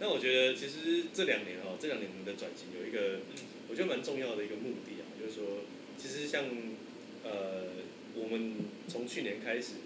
[0.00, 3.20] 那我觉得其实这两年哦，这两年我们的转型有一个
[3.70, 5.62] 我觉得蛮重要的一个目的啊，就是说，
[5.96, 6.44] 其实像
[7.22, 7.70] 呃，
[8.14, 8.56] 我们
[8.88, 9.80] 从去年开始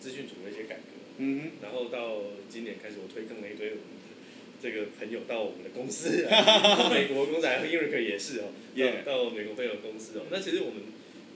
[0.00, 4.14] 资讯组的一些改革，嗯然后到今年开始，我推更了一堆我们的
[4.60, 6.22] 这个朋友到我们的公司。
[6.28, 9.04] 来，美国公司来，英瑞克也是哦， Yeah。
[9.04, 10.26] 到到美国朋友公司哦。
[10.30, 10.82] 那其实我们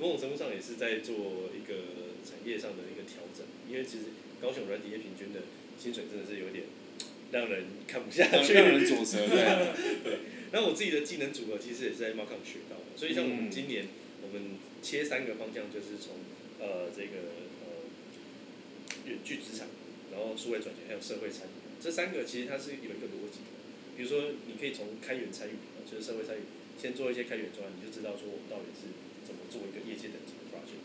[0.00, 5.40] 某种程度上也是在做一个产业上的一个调整，因为其实高雄软体业平均的
[5.78, 6.64] 薪水真的是有点
[7.30, 10.18] 让人看不下，去，让人左舌，对。
[10.50, 13.86] 然后我自己的技能组合其实也是在 Markham 学到的，所以像我们嗯今年
[14.22, 16.16] 我们切三个方向，就是从
[16.58, 17.47] 呃这个呃
[19.08, 19.66] 远距职场，
[20.12, 23.50] 然后数位转型还有社会参与，这三个其实它是有一个逻辑的。
[23.96, 26.44] 比如说你可以从开源参与，就是社会参与，
[26.76, 28.92] 先做一些开源专案，你就知道说我们到底是
[29.26, 30.84] 怎么做一个业界等级的 project。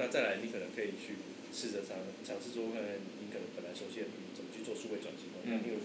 [0.00, 1.20] 那再来，你可能可以去
[1.52, 5.78] 试着尝尝试做看看，你可能本来熟悉的领域怎么去做数位转型，嗯因为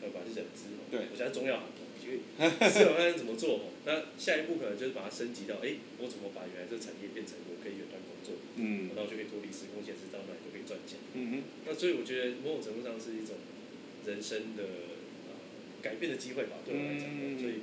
[0.00, 2.22] 呃，不管是人资，对我现在中药行，因为
[2.70, 3.74] 试着看看怎么做。
[3.84, 10.98] 那下一步可能就是把它升级到，哎、我怎么把原来这个产业变成我可以远端工作，嗯然后就可以脱离时空限制，到那里就可以赚钱。
[11.14, 11.32] 嗯哼
[11.66, 13.36] 那所以我觉得某种程度上是一种
[14.06, 14.62] 人生的
[15.28, 15.30] 呃
[15.82, 17.06] 改变的机会吧，对我来讲。
[17.10, 17.62] 嗯所以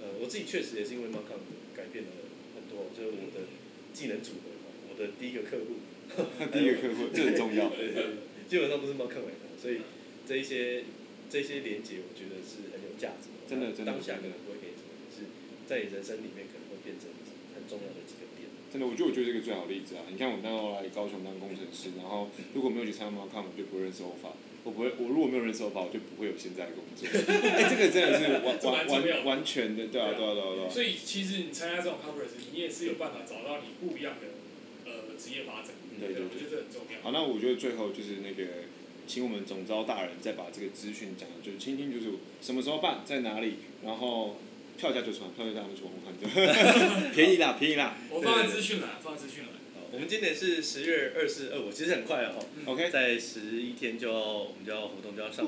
[0.00, 1.44] 呃，我自己确实也是因为 Markham
[1.76, 2.10] 改变了
[2.56, 3.44] 很多，就是我的
[3.92, 4.48] 技能组合，
[4.88, 5.76] 我的第一个客户，
[6.48, 7.68] 第一个客户，这很重要。
[7.76, 8.04] 对对对
[8.48, 9.84] 基本上都是来的，所以
[10.26, 10.84] 这一些
[11.28, 13.44] 这些连接，我觉得是很有价值的。
[13.44, 15.28] 真的真的当下可能不会给你什么，可是
[15.68, 17.12] 在你人生里面可能会变成
[17.52, 18.48] 很重要的几个点。
[18.72, 20.02] 真的，我觉得我就是一个最好的例子啊！
[20.10, 24.30] 你看我那时候来高雄当工程师，然后如果没有去参加 m a r k 我就不会认识欧法。
[24.62, 27.08] 我不会，我如果没有认识欧法，我就不会有现在的工作。
[27.10, 30.68] 哎、这个真的是完完完完全的，对啊，对啊，对啊，对啊。
[30.70, 34.38] 所以其实你参加这种 conference，你也是有办法找到你不一样的
[34.84, 35.72] 呃职业发展。
[35.98, 37.02] 对对我觉得这很重要。
[37.02, 38.68] 好，那我觉得最后就是那个，
[39.06, 44.36] 请我们总招大人再把这个资讯讲的，就是清清楚楚，什么时候办，在哪里，然后
[44.80, 46.24] 票价就传，票价就传，我看就
[47.14, 47.98] 便宜啦，便宜啦。
[48.08, 49.50] 我放在资讯栏，放在资讯栏。
[49.92, 52.40] 我们今年是十月二四二五，其实很快哦。
[52.64, 55.44] OK，在十一天就要我们就要活动就要上。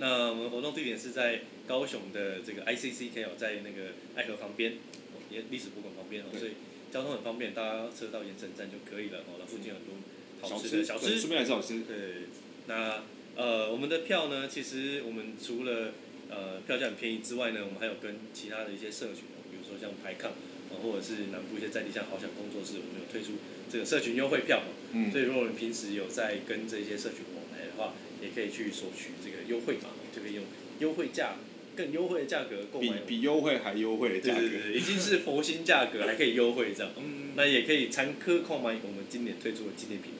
[0.00, 6.52] 那我们活动地点是在高雄的这个 ICC，有在那个爱河旁边，哦也历史博物馆旁边哦，所以
[6.90, 9.38] 交通很方便，大家车到盐城站就可以了哦。
[9.38, 9.94] 那附近很多
[10.40, 11.80] 好吃吃的小吃，对顺便来吃好吃。
[11.82, 12.26] 对，
[12.66, 13.04] 那
[13.36, 15.92] 呃，我们的票呢，其实我们除了
[16.30, 20.32] 呃票价很便宜之外呢，我们还有跟其他的一些社群，比如说像排抗，
[20.70, 23.38] 呃或者是南部一些在地像好想工作室，我们有推出
[23.70, 24.72] 这个社群优惠票嘛。
[24.92, 30.44] 嗯所以如果你平时有在跟这些社群往来的话，也可以去索取这个优惠码，就可以用
[30.80, 31.36] 优惠价
[31.74, 33.16] 更优惠的价格购买比。
[33.16, 34.40] 比优惠还优惠的价格。
[34.40, 36.92] 对对对，已经是佛心价格，还可以优惠这样。
[36.98, 40.12] 嗯，那也可以参科购买我们今年推出的纪念品。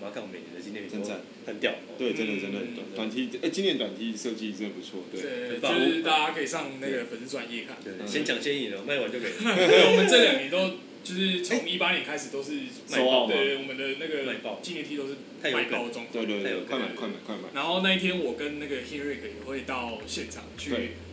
[0.00, 1.72] 我要看我每年的纪念品都真赞很屌。
[1.72, 5.20] 哦对，真的真的嗯短 T，哎，今年短 T 设计真的不错，对。
[5.20, 7.76] 就是大家可以上那个粉丝专业看。
[7.82, 9.26] 对，嗯先抢先赢了，卖完就给。
[9.30, 12.52] 对，我们这两年都就是从一八年开始都是
[12.90, 16.06] 卖爆对，我们的那个卖爆纪念 T 都是卖爆中。
[16.12, 17.48] 对对对，快买快买快买！
[17.54, 20.70] 然后那一天我跟那个 Henrik 也会到现场去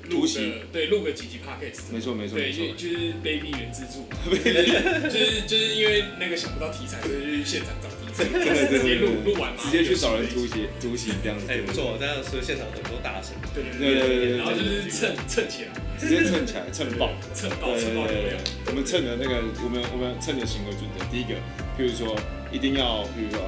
[0.10, 0.28] 录个
[0.72, 1.94] 对录个几集 podcast。
[1.94, 2.74] 没错没错对，没错就。
[2.74, 11.46] 就是 baby 原自助， 就是就是就是因为那个想不到题材，所以就去现场找真的真的直接录录完，直接去找人突突袭突袭这样子。
[11.50, 13.36] 哎，不错，这样说现场很多大神。
[13.54, 17.12] 对对对对对然后就是蹭蹭起来，直接蹭起来，蹭爆。
[17.34, 21.36] 蹭爆蹭爆流量对，，我们蹭的那个，我们我们蹭的行为准则，第一个，
[21.78, 22.16] 譬如说
[22.52, 23.40] 一定要，譬如说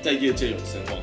[0.00, 1.02] 在业界有声望，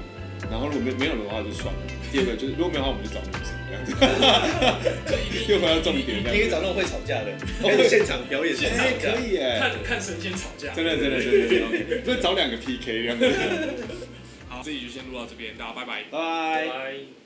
[0.49, 1.81] 然后如果没没有的话就算了。
[2.11, 3.53] 第二个就是如果没有的话，我们就找女生。
[5.49, 6.19] 又回到重点。
[6.19, 9.19] 你可以找那种会吵架的，可以现场表演现场，可。
[9.19, 13.31] 以耶，看看神仙吵架，真的真的真的就，找两个 PK 这样子。
[14.47, 15.85] 好，这集就先录到这边，大家拜。
[15.85, 16.67] 拜拜。
[16.67, 17.22] 拜。